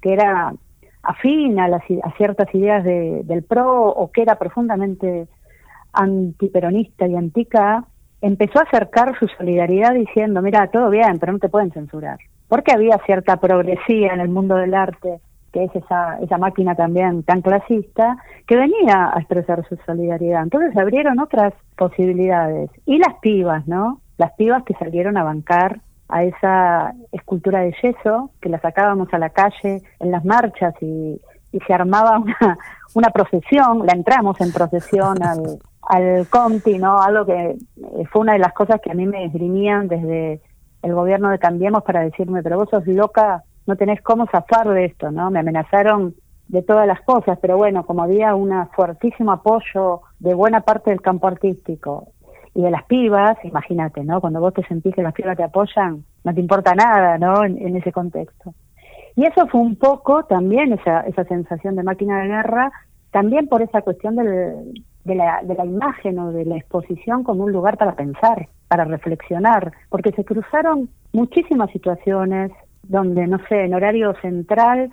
que 0.01 0.13
era 0.13 0.53
afín 1.03 1.59
a, 1.59 1.67
las, 1.67 1.81
a 2.01 2.11
ciertas 2.15 2.47
ideas 2.55 2.81
de, 2.85 3.23
del 3.25 3.43
PRO 3.43 3.89
o 3.89 4.09
que 4.09 4.21
era 4.21 4.35
profundamente 4.37 5.27
antiperonista 5.91 7.05
y 7.07 7.15
antica, 7.17 7.83
empezó 8.25 8.59
a 8.59 8.63
acercar 8.63 9.17
su 9.19 9.27
solidaridad 9.27 9.93
diciendo, 9.93 10.41
mira, 10.41 10.67
todo 10.67 10.89
bien, 10.89 11.19
pero 11.19 11.33
no 11.33 11.39
te 11.39 11.49
pueden 11.49 11.71
censurar. 11.71 12.17
Porque 12.47 12.71
había 12.71 12.97
cierta 13.05 13.37
progresía 13.37 14.13
en 14.13 14.19
el 14.19 14.29
mundo 14.29 14.55
del 14.55 14.73
arte, 14.73 15.19
que 15.53 15.65
es 15.65 15.75
esa, 15.75 16.17
esa 16.19 16.37
máquina 16.37 16.75
también 16.75 17.23
tan 17.23 17.41
clasista, 17.41 18.17
que 18.47 18.55
venía 18.55 19.11
a 19.13 19.19
expresar 19.19 19.63
su 19.67 19.77
solidaridad. 19.85 20.41
Entonces 20.41 20.75
abrieron 20.75 21.19
otras 21.19 21.53
posibilidades. 21.77 22.71
Y 22.85 22.97
las 22.97 23.13
pibas, 23.21 23.67
¿no? 23.67 24.01
Las 24.17 24.31
pibas 24.33 24.63
que 24.63 24.73
salieron 24.73 25.17
a 25.17 25.23
bancar 25.23 25.81
a 26.09 26.23
esa 26.23 26.93
escultura 27.11 27.59
de 27.59 27.75
yeso, 27.81 28.31
que 28.41 28.49
la 28.49 28.59
sacábamos 28.59 29.13
a 29.13 29.19
la 29.19 29.29
calle 29.29 29.81
en 29.99 30.11
las 30.11 30.25
marchas 30.25 30.73
y, 30.81 31.21
y 31.51 31.59
se 31.59 31.73
armaba 31.73 32.17
una, 32.19 32.57
una 32.95 33.09
procesión, 33.09 33.85
la 33.85 33.93
entramos 33.93 34.41
en 34.41 34.51
procesión 34.51 35.21
al, 35.23 35.59
al 35.85 36.27
Conti, 36.29 36.77
¿no? 36.77 36.99
Algo 37.01 37.25
que 37.25 37.51
eh, 37.51 38.05
fue 38.11 38.21
una 38.21 38.33
de 38.33 38.39
las 38.39 38.53
cosas 38.53 38.81
que 38.81 38.91
a 38.91 38.95
mí 38.95 39.05
me 39.05 39.25
esgrimían 39.25 39.87
desde 39.87 40.41
el 40.81 40.93
gobierno 40.93 41.29
de 41.29 41.39
Cambiemos 41.39 41.83
para 41.83 42.01
decirme, 42.01 42.43
pero 42.43 42.57
vos 42.57 42.69
sos 42.69 42.85
loca, 42.87 43.43
no 43.65 43.75
tenés 43.75 44.01
cómo 44.01 44.27
zafar 44.27 44.69
de 44.69 44.85
esto, 44.85 45.11
¿no? 45.11 45.31
Me 45.31 45.39
amenazaron 45.39 46.15
de 46.47 46.61
todas 46.61 46.87
las 46.87 47.01
cosas, 47.01 47.39
pero 47.41 47.57
bueno, 47.57 47.85
como 47.85 48.03
había 48.03 48.35
un 48.35 48.51
fuertísimo 48.75 49.31
apoyo 49.31 50.01
de 50.19 50.33
buena 50.33 50.61
parte 50.61 50.91
del 50.91 51.01
campo 51.01 51.27
artístico 51.27 52.09
y 52.53 52.61
de 52.61 52.71
las 52.71 52.83
pibas, 52.85 53.37
imagínate, 53.43 54.03
¿no? 54.03 54.21
Cuando 54.21 54.39
vos 54.39 54.53
te 54.53 54.65
sentís 54.67 54.93
que 54.93 55.01
las 55.01 55.13
pibas 55.13 55.37
te 55.37 55.43
apoyan, 55.43 56.03
no 56.23 56.33
te 56.33 56.39
importa 56.39 56.75
nada, 56.75 57.17
¿no? 57.17 57.43
En, 57.43 57.57
en 57.57 57.75
ese 57.75 57.91
contexto. 57.91 58.53
Y 59.15 59.25
eso 59.25 59.47
fue 59.47 59.61
un 59.61 59.75
poco 59.77 60.25
también 60.25 60.73
esa, 60.73 61.01
esa 61.01 61.23
sensación 61.25 61.75
de 61.75 61.83
máquina 61.83 62.21
de 62.21 62.27
guerra, 62.27 62.71
también 63.11 63.47
por 63.47 63.61
esa 63.61 63.81
cuestión 63.81 64.17
del, 64.17 64.83
de 65.05 65.15
la, 65.15 65.41
de 65.43 65.55
la 65.55 65.65
imagen 65.65 66.19
o 66.19 66.31
de 66.31 66.45
la 66.45 66.57
exposición 66.57 67.23
como 67.23 67.45
un 67.45 67.51
lugar 67.51 67.77
para 67.77 67.95
pensar, 67.95 68.49
para 68.67 68.83
reflexionar, 68.83 69.71
porque 69.89 70.11
se 70.11 70.25
cruzaron 70.25 70.89
muchísimas 71.13 71.71
situaciones 71.71 72.51
donde, 72.83 73.27
no 73.27 73.39
sé, 73.47 73.63
en 73.63 73.73
horario 73.73 74.13
central 74.21 74.91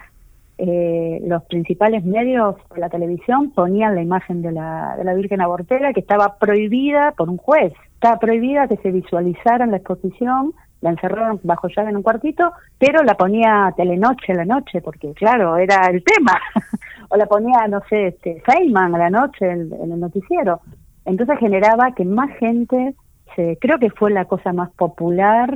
eh, 0.59 1.21
los 1.27 1.43
principales 1.45 2.05
medios 2.05 2.57
de 2.75 2.81
la 2.81 2.91
televisión 2.91 3.51
ponían 3.53 3.95
la 3.95 4.03
imagen 4.03 4.43
de 4.43 4.53
la, 4.53 4.95
de 4.97 5.05
la 5.05 5.15
Virgen 5.15 5.41
Abortera 5.41 5.93
que 5.93 6.01
estaba 6.01 6.37
prohibida 6.39 7.13
por 7.17 7.31
un 7.31 7.39
juez. 7.39 7.73
Estaba 7.95 8.19
prohibida 8.19 8.69
que 8.69 8.77
se 8.77 8.91
visualizara 8.91 9.65
en 9.65 9.71
la 9.71 9.79
exposición, 9.79 10.53
la 10.81 10.91
encerraron 10.91 11.41
bajo 11.43 11.69
llave 11.69 11.91
en 11.91 11.97
un 11.97 12.03
cuartito, 12.03 12.53
pero 12.79 13.03
la 13.03 13.15
ponía 13.15 13.73
Telenoche 13.77 14.33
a 14.33 14.37
la 14.37 14.45
noche, 14.45 14.83
porque 14.83 15.13
claro, 15.15 15.57
era 15.57 15.87
el 15.87 16.05
tema. 16.05 16.39
o 17.13 17.17
la 17.19 17.27
ponía, 17.27 17.69
no 17.69 17.83
sé, 17.91 18.07
este, 18.07 18.43
Feynman 18.47 18.95
a 18.95 18.99
la 18.99 19.11
noche 19.11 19.45
en, 19.45 19.71
en 19.71 19.93
el 19.93 20.01
noticiero. 20.01 20.61
Entonces 21.05 21.39
generaba 21.39 21.95
que 21.95 22.07
más 22.07 22.31
gente, 22.39 22.95
se, 23.37 23.59
creo 23.61 23.79
que 23.79 23.91
fue 23.91 24.11
la 24.11 24.25
cosa 24.25 24.55
más 24.55 24.71
popular 24.71 25.55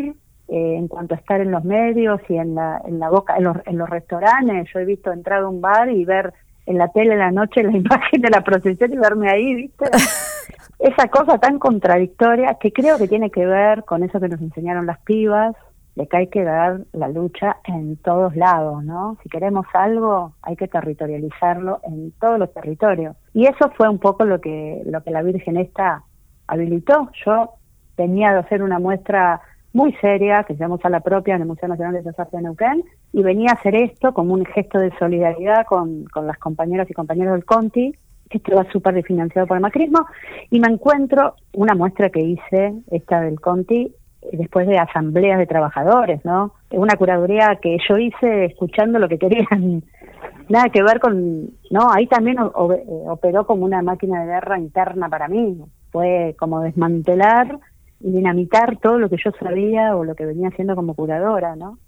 eh, 0.49 0.77
en 0.77 0.87
cuanto 0.87 1.15
a 1.15 1.19
estar 1.19 1.41
en 1.41 1.51
los 1.51 1.65
medios 1.65 2.21
y 2.29 2.37
en 2.37 2.55
la, 2.55 2.83
en 2.87 2.99
la 2.99 3.09
boca, 3.09 3.37
en 3.39 3.45
los, 3.45 3.57
en 3.65 3.79
los 3.79 3.89
restaurantes. 3.89 4.69
Yo 4.71 4.81
he 4.81 4.85
visto 4.85 5.11
entrar 5.11 5.45
a 5.45 5.49
un 5.49 5.63
bar 5.63 5.89
y 5.89 6.05
ver 6.05 6.35
en 6.67 6.77
la 6.77 6.89
tele 6.89 7.15
en 7.15 7.21
la 7.21 7.31
noche 7.31 7.63
la 7.63 7.73
imagen 7.77 8.21
de 8.21 8.29
la 8.29 8.43
procesión 8.43 8.93
y 8.93 8.99
verme 8.99 9.31
ahí, 9.31 9.55
¿viste? 9.55 9.87
Esa 10.79 11.09
cosa 11.09 11.39
tan 11.39 11.59
contradictoria 11.59 12.59
que 12.61 12.71
creo 12.71 12.99
que 12.99 13.09
tiene 13.09 13.31
que 13.31 13.47
ver 13.47 13.85
con 13.85 14.03
eso 14.03 14.21
que 14.21 14.29
nos 14.29 14.43
enseñaron 14.43 14.85
las 14.85 14.99
pibas, 15.01 15.57
de 15.97 16.07
que 16.07 16.17
hay 16.17 16.27
que 16.29 16.45
dar 16.45 16.83
la 16.93 17.09
lucha 17.09 17.57
en 17.65 17.97
todos 17.97 18.37
lados, 18.37 18.85
¿no? 18.85 19.17
Si 19.23 19.31
queremos 19.31 19.67
algo, 19.73 20.35
hay 20.43 20.55
que 20.55 20.69
territorializarlo 20.69 21.81
en 21.85 22.13
todos 22.21 22.39
los 22.39 22.53
territorios. 22.53 23.17
Y 23.33 23.47
eso 23.47 23.71
fue 23.77 23.89
un 23.89 23.99
poco 23.99 24.25
lo 24.25 24.41
que, 24.41 24.83
lo 24.85 25.03
que 25.03 25.11
la 25.11 25.23
Virgen 25.23 25.57
esta 25.57 26.05
habilitó. 26.47 27.09
Yo 27.25 27.55
tenía 27.97 28.33
de 28.33 28.41
hacer 28.41 28.63
una 28.63 28.79
muestra 28.79 29.41
muy 29.73 29.93
seria, 29.95 30.45
que 30.45 30.55
se 30.55 30.61
llama 30.61 30.79
Sala 30.83 31.01
Propia 31.01 31.35
en 31.35 31.43
el 31.43 31.49
Museo 31.49 31.69
Nacional 31.69 31.95
de 31.95 32.01
Bellas 32.01 32.19
Artes 32.19 32.33
de 32.33 32.43
Neuquén, 32.43 32.85
y 33.13 33.23
venía 33.23 33.51
a 33.51 33.55
hacer 33.55 33.75
esto 33.75 34.13
como 34.13 34.35
un 34.35 34.45
gesto 34.45 34.79
de 34.79 34.91
solidaridad 34.99 35.65
con, 35.67 36.05
con 36.05 36.27
las 36.27 36.39
compañeras 36.39 36.91
y 36.91 36.95
compañeros 36.95 37.33
del 37.35 37.45
Conti, 37.47 37.95
que 38.29 38.39
estaba 38.39 38.65
súper 38.71 39.03
financiado 39.03 39.47
por 39.47 39.57
el 39.57 39.63
macrismo, 39.63 40.07
y 40.51 40.61
me 40.61 40.69
encuentro 40.69 41.37
una 41.55 41.75
muestra 41.75 42.11
que 42.11 42.21
hice, 42.21 42.75
esta 42.91 43.21
del 43.21 43.41
Conti, 43.41 43.95
después 44.33 44.67
de 44.67 44.79
asambleas 44.79 45.39
de 45.39 45.47
trabajadores, 45.47 46.25
¿no? 46.25 46.53
Una 46.71 46.97
curaduría 46.97 47.59
que 47.61 47.79
yo 47.89 47.97
hice 47.99 48.47
escuchando 48.47 48.99
lo 48.99 49.09
que 49.09 49.19
querían, 49.19 49.83
nada 50.49 50.69
que 50.71 50.83
ver 50.83 51.01
con, 51.01 51.51
¿no? 51.71 51.91
Ahí 51.93 52.07
también 52.07 52.37
operó 52.41 53.47
como 53.47 53.65
una 53.65 53.83
máquina 53.83 54.21
de 54.21 54.27
guerra 54.27 54.59
interna 54.59 55.09
para 55.09 55.29
mí, 55.29 55.61
fue 55.91 56.35
como 56.39 56.61
desmantelar 56.61 57.59
y 58.01 58.11
dinamitar 58.11 58.79
todo 58.79 58.99
lo 58.99 59.09
que 59.09 59.17
yo 59.23 59.31
sabía 59.39 59.97
o 59.97 60.05
lo 60.05 60.15
que 60.15 60.27
venía 60.27 60.49
haciendo 60.49 60.77
como 60.77 60.95
curadora, 60.95 61.57
¿no? 61.57 61.79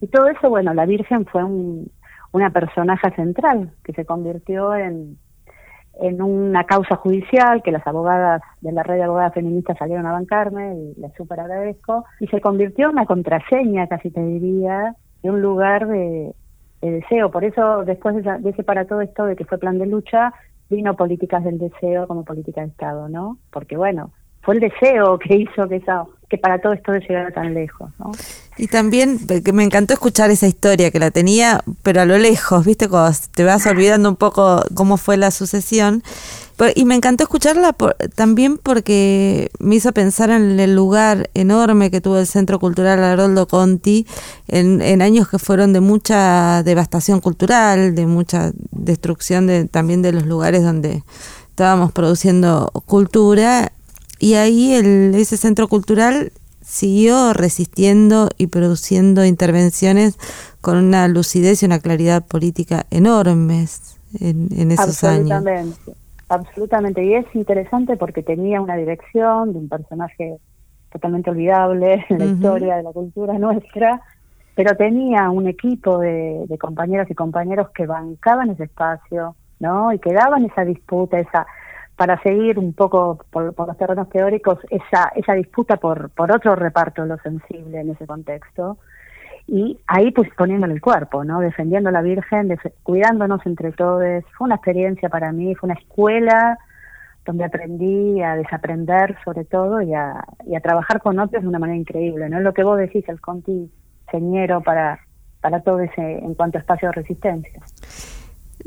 Y 0.00 0.06
todo 0.06 0.28
eso, 0.28 0.48
bueno, 0.48 0.74
la 0.74 0.86
Virgen 0.86 1.26
fue 1.26 1.42
un, 1.42 1.90
una 2.32 2.50
personaje 2.50 3.10
central 3.16 3.72
que 3.84 3.92
se 3.92 4.04
convirtió 4.04 4.74
en, 4.74 5.18
en 6.00 6.22
una 6.22 6.64
causa 6.64 6.96
judicial 6.96 7.62
que 7.62 7.72
las 7.72 7.86
abogadas 7.86 8.42
de 8.60 8.72
la 8.72 8.82
red 8.82 8.96
de 8.96 9.02
abogadas 9.02 9.34
feministas 9.34 9.76
salieron 9.78 10.06
a 10.06 10.12
bancarme 10.12 10.74
y 10.76 11.00
les 11.00 11.12
súper 11.14 11.40
agradezco, 11.40 12.04
y 12.20 12.26
se 12.28 12.40
convirtió 12.40 12.86
en 12.86 12.92
una 12.92 13.06
contraseña, 13.06 13.86
casi 13.86 14.10
te 14.10 14.22
diría, 14.22 14.94
de 15.22 15.30
un 15.30 15.42
lugar 15.42 15.86
de, 15.88 16.32
deseo. 16.80 17.30
Por 17.30 17.44
eso, 17.44 17.84
después 17.84 18.14
de, 18.16 18.38
de, 18.38 18.50
ese 18.50 18.62
para 18.62 18.84
todo 18.84 19.00
esto 19.00 19.24
de 19.24 19.34
que 19.34 19.44
fue 19.44 19.58
plan 19.58 19.78
de 19.78 19.86
lucha, 19.86 20.32
vino 20.70 20.94
políticas 20.94 21.42
del 21.44 21.58
deseo 21.58 22.06
como 22.06 22.24
política 22.24 22.60
de 22.60 22.68
Estado, 22.68 23.08
¿no? 23.08 23.38
Porque 23.50 23.76
bueno, 23.76 24.12
fue 24.42 24.54
el 24.54 24.60
deseo 24.60 25.18
que 25.18 25.36
hizo 25.36 25.68
que 25.68 25.76
esa 25.76 26.04
que 26.28 26.36
para 26.36 26.60
todo 26.60 26.74
esto 26.74 26.92
de 26.92 27.00
llegar 27.00 27.32
tan 27.32 27.54
lejos. 27.54 27.90
¿no? 27.98 28.12
Y 28.58 28.66
también 28.66 29.18
que 29.26 29.52
me 29.52 29.64
encantó 29.64 29.94
escuchar 29.94 30.30
esa 30.30 30.46
historia 30.46 30.90
que 30.90 30.98
la 30.98 31.10
tenía, 31.10 31.62
pero 31.82 32.02
a 32.02 32.04
lo 32.04 32.18
lejos, 32.18 32.66
¿viste? 32.66 32.88
Cuando 32.88 33.16
te 33.34 33.44
vas 33.44 33.66
olvidando 33.66 34.10
un 34.10 34.16
poco 34.16 34.62
cómo 34.74 34.96
fue 34.96 35.16
la 35.16 35.30
sucesión. 35.30 36.02
Y 36.74 36.86
me 36.86 36.96
encantó 36.96 37.22
escucharla 37.22 37.72
también 38.16 38.58
porque 38.58 39.48
me 39.60 39.76
hizo 39.76 39.92
pensar 39.92 40.30
en 40.30 40.58
el 40.58 40.74
lugar 40.74 41.30
enorme 41.34 41.88
que 41.92 42.00
tuvo 42.00 42.18
el 42.18 42.26
Centro 42.26 42.58
Cultural 42.58 43.02
Haroldo 43.04 43.46
Conti 43.46 44.08
en, 44.48 44.82
en 44.82 45.00
años 45.00 45.28
que 45.28 45.38
fueron 45.38 45.72
de 45.72 45.80
mucha 45.80 46.64
devastación 46.64 47.20
cultural, 47.20 47.94
de 47.94 48.06
mucha 48.06 48.50
destrucción 48.72 49.46
de, 49.46 49.68
también 49.68 50.02
de 50.02 50.12
los 50.12 50.26
lugares 50.26 50.64
donde 50.64 51.04
estábamos 51.50 51.92
produciendo 51.92 52.72
cultura 52.86 53.70
y 54.18 54.34
ahí 54.34 54.74
el, 54.74 55.14
ese 55.14 55.36
centro 55.36 55.68
cultural 55.68 56.32
siguió 56.60 57.32
resistiendo 57.32 58.28
y 58.36 58.48
produciendo 58.48 59.24
intervenciones 59.24 60.18
con 60.60 60.76
una 60.76 61.08
lucidez 61.08 61.62
y 61.62 61.66
una 61.66 61.78
claridad 61.78 62.26
política 62.26 62.84
enormes 62.90 63.98
en, 64.20 64.48
en 64.52 64.70
esos 64.72 65.02
absolutamente, 65.02 65.60
años. 65.60 65.80
Absolutamente, 66.28 67.04
y 67.04 67.14
es 67.14 67.24
interesante 67.34 67.96
porque 67.96 68.22
tenía 68.22 68.60
una 68.60 68.76
dirección 68.76 69.52
de 69.54 69.58
un 69.60 69.68
personaje 69.68 70.36
totalmente 70.92 71.30
olvidable 71.30 72.04
en 72.10 72.18
la 72.18 72.24
uh 72.24 72.28
-huh. 72.28 72.34
historia 72.34 72.76
de 72.76 72.82
la 72.82 72.92
cultura 72.92 73.38
nuestra, 73.38 74.02
pero 74.54 74.76
tenía 74.76 75.30
un 75.30 75.46
equipo 75.48 75.98
de, 75.98 76.44
de 76.48 76.58
compañeras 76.58 77.10
y 77.10 77.14
compañeros 77.14 77.68
que 77.74 77.86
bancaban 77.86 78.50
ese 78.50 78.64
espacio, 78.64 79.36
¿no? 79.60 79.92
Y 79.92 79.98
que 80.00 80.12
daban 80.12 80.44
esa 80.44 80.64
disputa, 80.64 81.18
esa 81.18 81.46
para 81.98 82.22
seguir 82.22 82.60
un 82.60 82.74
poco 82.74 83.18
por, 83.30 83.52
por, 83.54 83.66
los 83.66 83.76
terrenos 83.76 84.08
teóricos 84.08 84.60
esa, 84.70 85.10
esa 85.16 85.34
disputa 85.34 85.78
por, 85.78 86.10
por 86.10 86.30
otro 86.30 86.54
reparto 86.54 87.02
de 87.02 87.08
lo 87.08 87.18
sensible 87.18 87.80
en 87.80 87.90
ese 87.90 88.06
contexto. 88.06 88.78
Y 89.48 89.80
ahí 89.88 90.12
pues 90.12 90.30
poniéndole 90.36 90.74
el 90.74 90.80
cuerpo, 90.80 91.24
¿no? 91.24 91.40
Defendiendo 91.40 91.88
a 91.88 91.92
la 91.92 92.02
Virgen, 92.02 92.56
cuidándonos 92.84 93.44
entre 93.46 93.72
todos. 93.72 94.22
Fue 94.36 94.44
una 94.44 94.54
experiencia 94.54 95.08
para 95.08 95.32
mí, 95.32 95.56
fue 95.56 95.70
una 95.70 95.78
escuela 95.80 96.56
donde 97.26 97.44
aprendí 97.44 98.22
a 98.22 98.36
desaprender 98.36 99.16
sobre 99.24 99.44
todo 99.44 99.82
y 99.82 99.92
a, 99.92 100.24
y 100.46 100.54
a 100.54 100.60
trabajar 100.60 101.02
con 101.02 101.18
otros 101.18 101.42
de 101.42 101.48
una 101.48 101.58
manera 101.58 101.80
increíble, 101.80 102.28
¿no? 102.28 102.38
Lo 102.38 102.54
que 102.54 102.62
vos 102.62 102.78
decís, 102.78 103.08
el 103.08 103.20
Conti 103.20 103.72
señero 104.12 104.62
para, 104.62 105.00
para 105.40 105.62
todo 105.62 105.80
ese 105.80 106.00
en 106.00 106.34
cuanto 106.34 106.58
a 106.58 106.60
espacio 106.60 106.90
de 106.90 106.92
resistencia. 106.92 107.60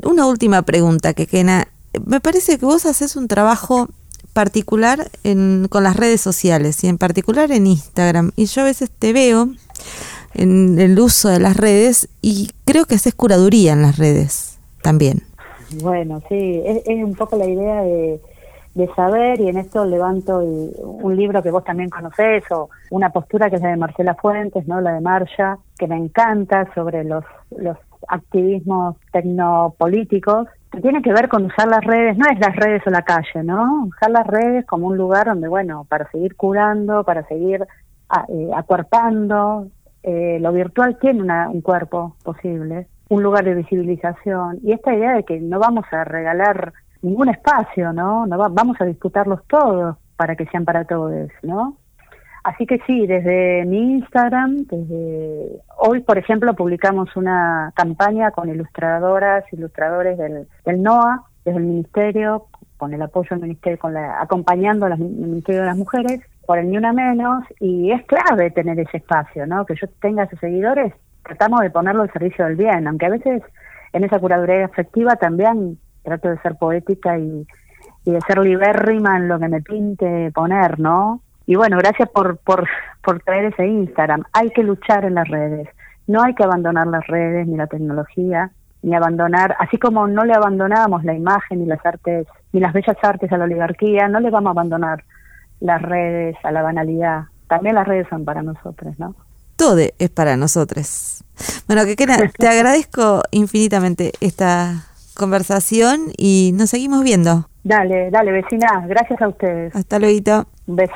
Una 0.04 0.26
última 0.26 0.60
pregunta, 0.62 1.14
que 1.14 1.26
Kena 1.26 1.68
me 2.06 2.20
parece 2.20 2.58
que 2.58 2.66
vos 2.66 2.86
haces 2.86 3.16
un 3.16 3.28
trabajo 3.28 3.88
particular 4.32 5.10
en, 5.24 5.66
con 5.68 5.84
las 5.84 5.96
redes 5.96 6.20
sociales 6.20 6.82
y 6.84 6.88
en 6.88 6.98
particular 6.98 7.50
en 7.52 7.66
Instagram. 7.66 8.32
Y 8.36 8.46
yo 8.46 8.62
a 8.62 8.64
veces 8.64 8.90
te 8.90 9.12
veo 9.12 9.48
en 10.34 10.78
el 10.78 10.98
uso 10.98 11.28
de 11.28 11.40
las 11.40 11.56
redes 11.56 12.08
y 12.22 12.50
creo 12.64 12.86
que 12.86 12.94
haces 12.94 13.14
curaduría 13.14 13.72
en 13.72 13.82
las 13.82 13.98
redes 13.98 14.58
también. 14.82 15.22
Bueno, 15.82 16.22
sí, 16.28 16.62
es, 16.64 16.86
un 16.86 17.14
poco 17.14 17.36
la 17.36 17.46
idea 17.46 17.82
de, 17.82 18.20
de, 18.74 18.94
saber 18.94 19.40
y 19.40 19.48
en 19.48 19.56
esto 19.58 19.84
levanto 19.84 20.38
un 20.38 21.16
libro 21.16 21.42
que 21.42 21.50
vos 21.50 21.64
también 21.64 21.88
conocés 21.88 22.44
o 22.50 22.68
una 22.90 23.10
postura 23.10 23.48
que 23.48 23.56
es 23.56 23.62
la 23.62 23.70
de 23.70 23.76
Marcela 23.76 24.14
Fuentes, 24.14 24.66
no 24.66 24.80
la 24.80 24.92
de 24.92 25.00
Marcia, 25.00 25.58
que 25.78 25.86
me 25.86 25.96
encanta 25.96 26.72
sobre 26.74 27.04
los, 27.04 27.24
los 27.56 27.76
activismos 28.08 28.96
tecnopolíticos 29.12 30.48
tiene 30.80 31.02
que 31.02 31.12
ver 31.12 31.28
con 31.28 31.44
usar 31.44 31.68
las 31.68 31.84
redes, 31.84 32.16
no 32.16 32.26
es 32.30 32.38
las 32.38 32.56
redes 32.56 32.82
o 32.86 32.90
la 32.90 33.02
calle, 33.02 33.42
¿no? 33.44 33.84
Usar 33.84 34.10
las 34.10 34.26
redes 34.26 34.64
como 34.66 34.86
un 34.86 34.96
lugar 34.96 35.26
donde, 35.26 35.48
bueno, 35.48 35.84
para 35.88 36.10
seguir 36.10 36.34
curando, 36.36 37.04
para 37.04 37.26
seguir 37.26 37.66
eh, 38.28 38.50
acuerpando, 38.54 39.68
eh, 40.02 40.38
lo 40.40 40.52
virtual 40.52 40.98
tiene 40.98 41.22
una, 41.22 41.48
un 41.48 41.60
cuerpo 41.60 42.16
posible, 42.24 42.86
un 43.08 43.22
lugar 43.22 43.44
de 43.44 43.54
visibilización, 43.54 44.60
y 44.62 44.72
esta 44.72 44.94
idea 44.94 45.14
de 45.14 45.24
que 45.24 45.40
no 45.40 45.58
vamos 45.58 45.84
a 45.92 46.04
regalar 46.04 46.72
ningún 47.02 47.28
espacio, 47.28 47.92
¿no? 47.92 48.26
no 48.26 48.38
va, 48.38 48.48
vamos 48.48 48.80
a 48.80 48.84
disputarlos 48.84 49.40
todos 49.48 49.96
para 50.16 50.36
que 50.36 50.46
sean 50.46 50.64
para 50.64 50.84
todos, 50.84 51.30
¿no? 51.42 51.76
Así 52.44 52.66
que 52.66 52.80
sí, 52.86 53.06
desde 53.06 53.64
mi 53.66 53.92
Instagram, 53.98 54.64
desde 54.66 55.60
hoy, 55.76 56.00
por 56.00 56.18
ejemplo, 56.18 56.54
publicamos 56.54 57.14
una 57.16 57.72
campaña 57.76 58.32
con 58.32 58.48
ilustradoras, 58.48 59.44
ilustradores 59.52 60.18
del, 60.18 60.48
del 60.64 60.82
NOA, 60.82 61.24
desde 61.44 61.58
el 61.58 61.64
Ministerio, 61.64 62.46
con 62.76 62.92
el 62.92 63.02
apoyo 63.02 63.28
del 63.30 63.42
Ministerio, 63.42 63.78
con 63.78 63.94
la, 63.94 64.20
acompañando 64.20 64.86
al 64.86 64.98
Ministerio 64.98 65.60
de 65.60 65.66
las 65.68 65.76
Mujeres, 65.76 66.20
por 66.44 66.58
el 66.58 66.68
Ni 66.68 66.76
Una 66.76 66.92
Menos, 66.92 67.44
y 67.60 67.92
es 67.92 68.04
clave 68.06 68.50
tener 68.50 68.78
ese 68.80 68.96
espacio, 68.96 69.46
¿no? 69.46 69.64
Que 69.64 69.76
yo 69.76 69.86
tenga 70.00 70.24
esos 70.24 70.40
seguidores, 70.40 70.92
tratamos 71.22 71.60
de 71.60 71.70
ponerlo 71.70 72.02
al 72.02 72.12
servicio 72.12 72.44
del 72.44 72.56
bien, 72.56 72.88
aunque 72.88 73.06
a 73.06 73.10
veces 73.10 73.42
en 73.92 74.02
esa 74.02 74.18
curaduría 74.18 74.64
afectiva 74.64 75.14
también 75.14 75.78
trato 76.02 76.28
de 76.28 76.38
ser 76.38 76.56
poética 76.56 77.16
y, 77.18 77.46
y 78.04 78.10
de 78.10 78.20
ser 78.22 78.38
libérrima 78.38 79.16
en 79.16 79.28
lo 79.28 79.38
que 79.38 79.48
me 79.48 79.62
pinte 79.62 80.32
poner, 80.32 80.80
¿no? 80.80 81.20
Y 81.46 81.56
bueno, 81.56 81.76
gracias 81.78 82.08
por, 82.10 82.38
por, 82.38 82.66
por 83.02 83.20
traer 83.22 83.46
ese 83.46 83.66
Instagram. 83.66 84.24
Hay 84.32 84.50
que 84.50 84.62
luchar 84.62 85.04
en 85.04 85.14
las 85.14 85.28
redes. 85.28 85.68
No 86.06 86.22
hay 86.22 86.34
que 86.34 86.44
abandonar 86.44 86.86
las 86.86 87.06
redes 87.06 87.46
ni 87.46 87.56
la 87.56 87.66
tecnología. 87.66 88.50
ni 88.82 88.94
abandonar, 88.96 89.54
así 89.60 89.78
como 89.78 90.08
no 90.08 90.24
le 90.24 90.34
abandonamos 90.34 91.04
la 91.04 91.14
imagen 91.14 91.62
y 91.62 91.66
las 91.66 91.84
artes, 91.86 92.26
ni 92.52 92.58
las 92.58 92.72
bellas 92.72 92.96
artes 93.02 93.30
a 93.30 93.38
la 93.38 93.44
oligarquía, 93.44 94.08
no 94.08 94.18
le 94.18 94.28
vamos 94.28 94.48
a 94.48 94.52
abandonar 94.52 95.04
las 95.60 95.80
redes 95.80 96.36
a 96.42 96.50
la 96.50 96.62
banalidad. 96.62 97.24
También 97.48 97.76
las 97.76 97.86
redes 97.86 98.08
son 98.10 98.24
para 98.24 98.42
nosotros, 98.42 98.98
¿no? 98.98 99.14
Todo 99.56 99.78
es 99.78 100.10
para 100.10 100.36
nosotros. 100.36 101.22
Bueno, 101.68 101.84
que 101.84 101.94
te 101.94 102.48
agradezco 102.48 103.22
infinitamente 103.30 104.12
esta 104.20 104.86
conversación 105.16 106.06
y 106.16 106.52
nos 106.54 106.70
seguimos 106.70 107.04
viendo. 107.04 107.48
Dale, 107.62 108.10
dale, 108.10 108.32
vecina. 108.32 108.84
Gracias 108.86 109.22
a 109.22 109.28
ustedes. 109.28 109.76
Hasta 109.76 109.98
luego. 109.98 110.46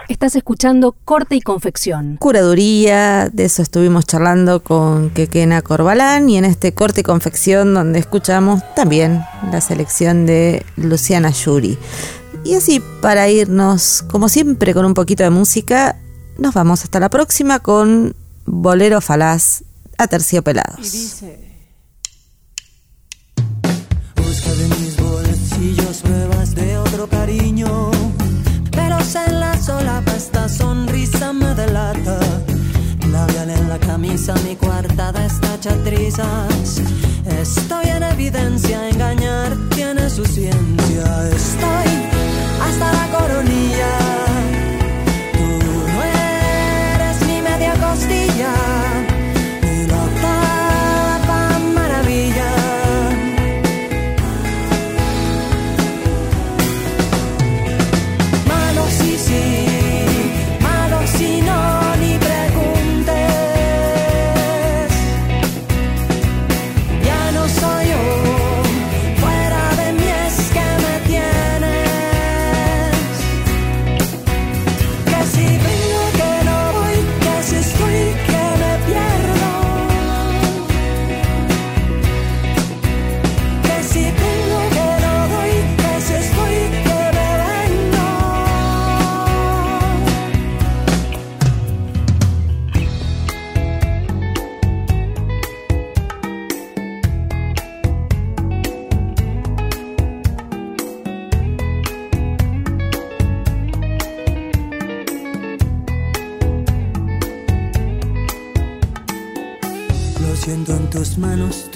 Estás 0.09 0.37
escuchando 0.37 0.97
Corte 1.05 1.37
y 1.37 1.41
Confección. 1.41 2.17
Curaduría, 2.19 3.29
de 3.29 3.45
eso 3.45 3.63
estuvimos 3.63 4.07
charlando 4.07 4.63
con 4.63 5.11
Quequena 5.11 5.63
Corbalán 5.63 6.29
y 6.29 6.39
en 6.39 6.45
este 6.45 6.73
Corte 6.73 7.01
y 7.01 7.05
Confección 7.05 7.75
donde 7.75 7.99
escuchamos 7.99 8.63
también 8.75 9.23
la 9.51 9.61
selección 9.61 10.27
de 10.27 10.65
Luciana 10.77 11.31
Yuri. 11.31 11.79
Y 12.45 12.55
así, 12.55 12.81
para 13.01 13.29
irnos, 13.29 14.05
como 14.09 14.29
siempre, 14.29 14.73
con 14.73 14.85
un 14.85 14.95
poquito 14.95 15.25
de 15.25 15.31
música, 15.31 15.97
nos 16.39 16.55
vamos 16.55 16.85
hasta 16.85 17.01
la 17.01 17.11
próxima 17.11 17.59
con 17.59 18.15
Bolero 18.45 19.01
Falaz 19.01 19.65
a 19.99 20.07
Terciopelados. 20.07 20.79
Y 20.79 20.83
dice... 20.83 21.47
Busca 24.17 24.51
de 24.51 24.69
mis 24.69 24.97
bolsillos 24.97 25.97
pruebas 26.03 26.55
de 26.55 26.79
otro 26.79 27.09
cariño, 27.09 27.91
camisa, 33.79 34.35
mi 34.45 34.57
cuartada 34.57 35.27
está 35.27 35.59
chatrizas. 35.61 36.81
Estoy 37.27 37.89
en 37.89 38.03
evidencia, 38.03 38.86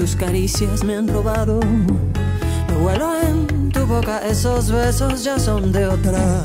tus 0.01 0.17
caricias 0.17 0.83
me 0.83 0.97
han 0.97 1.07
robado. 1.07 1.61
Lo 2.71 2.87
huelo 2.87 3.21
en 3.21 3.69
tu 3.69 3.85
boca, 3.85 4.27
esos 4.27 4.71
besos 4.71 5.23
ya 5.25 5.39
son 5.39 5.73
de 5.73 5.87
otra. 5.87 6.41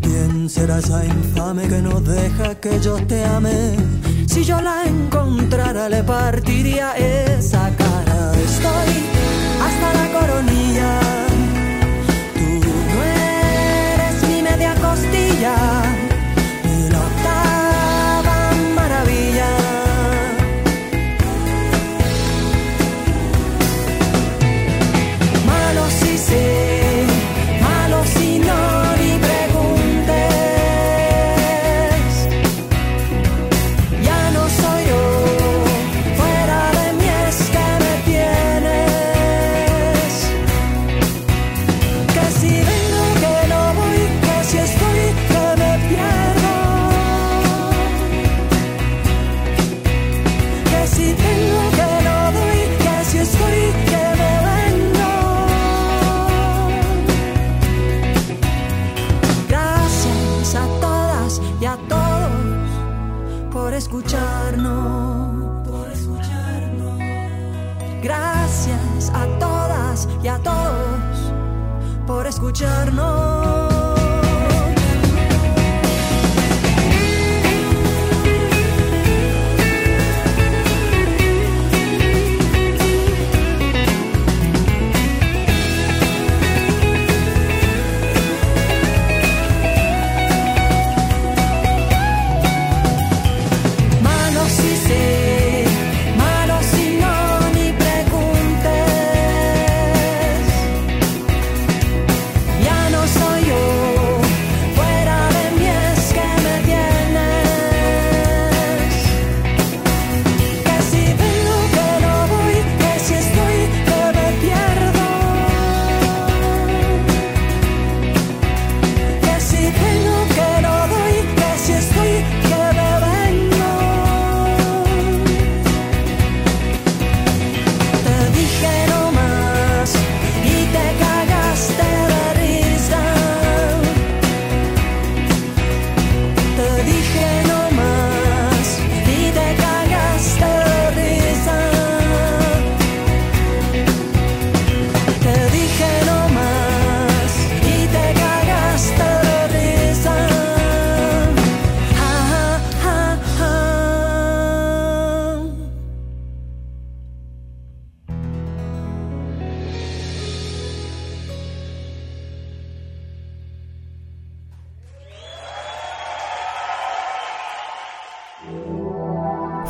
¿Quién 0.00 0.50
será 0.50 0.80
esa 0.80 1.04
infame 1.04 1.68
que 1.68 1.80
no 1.80 2.00
deja 2.00 2.56
que 2.56 2.80
yo 2.80 2.96
te 3.06 3.24
ame? 3.24 3.76
Si 4.26 4.42
yo 4.42 4.60
la 4.60 4.84
encontrara, 4.86 5.88
le 5.88 6.02
partiría 6.02 6.96
esa 6.96 7.05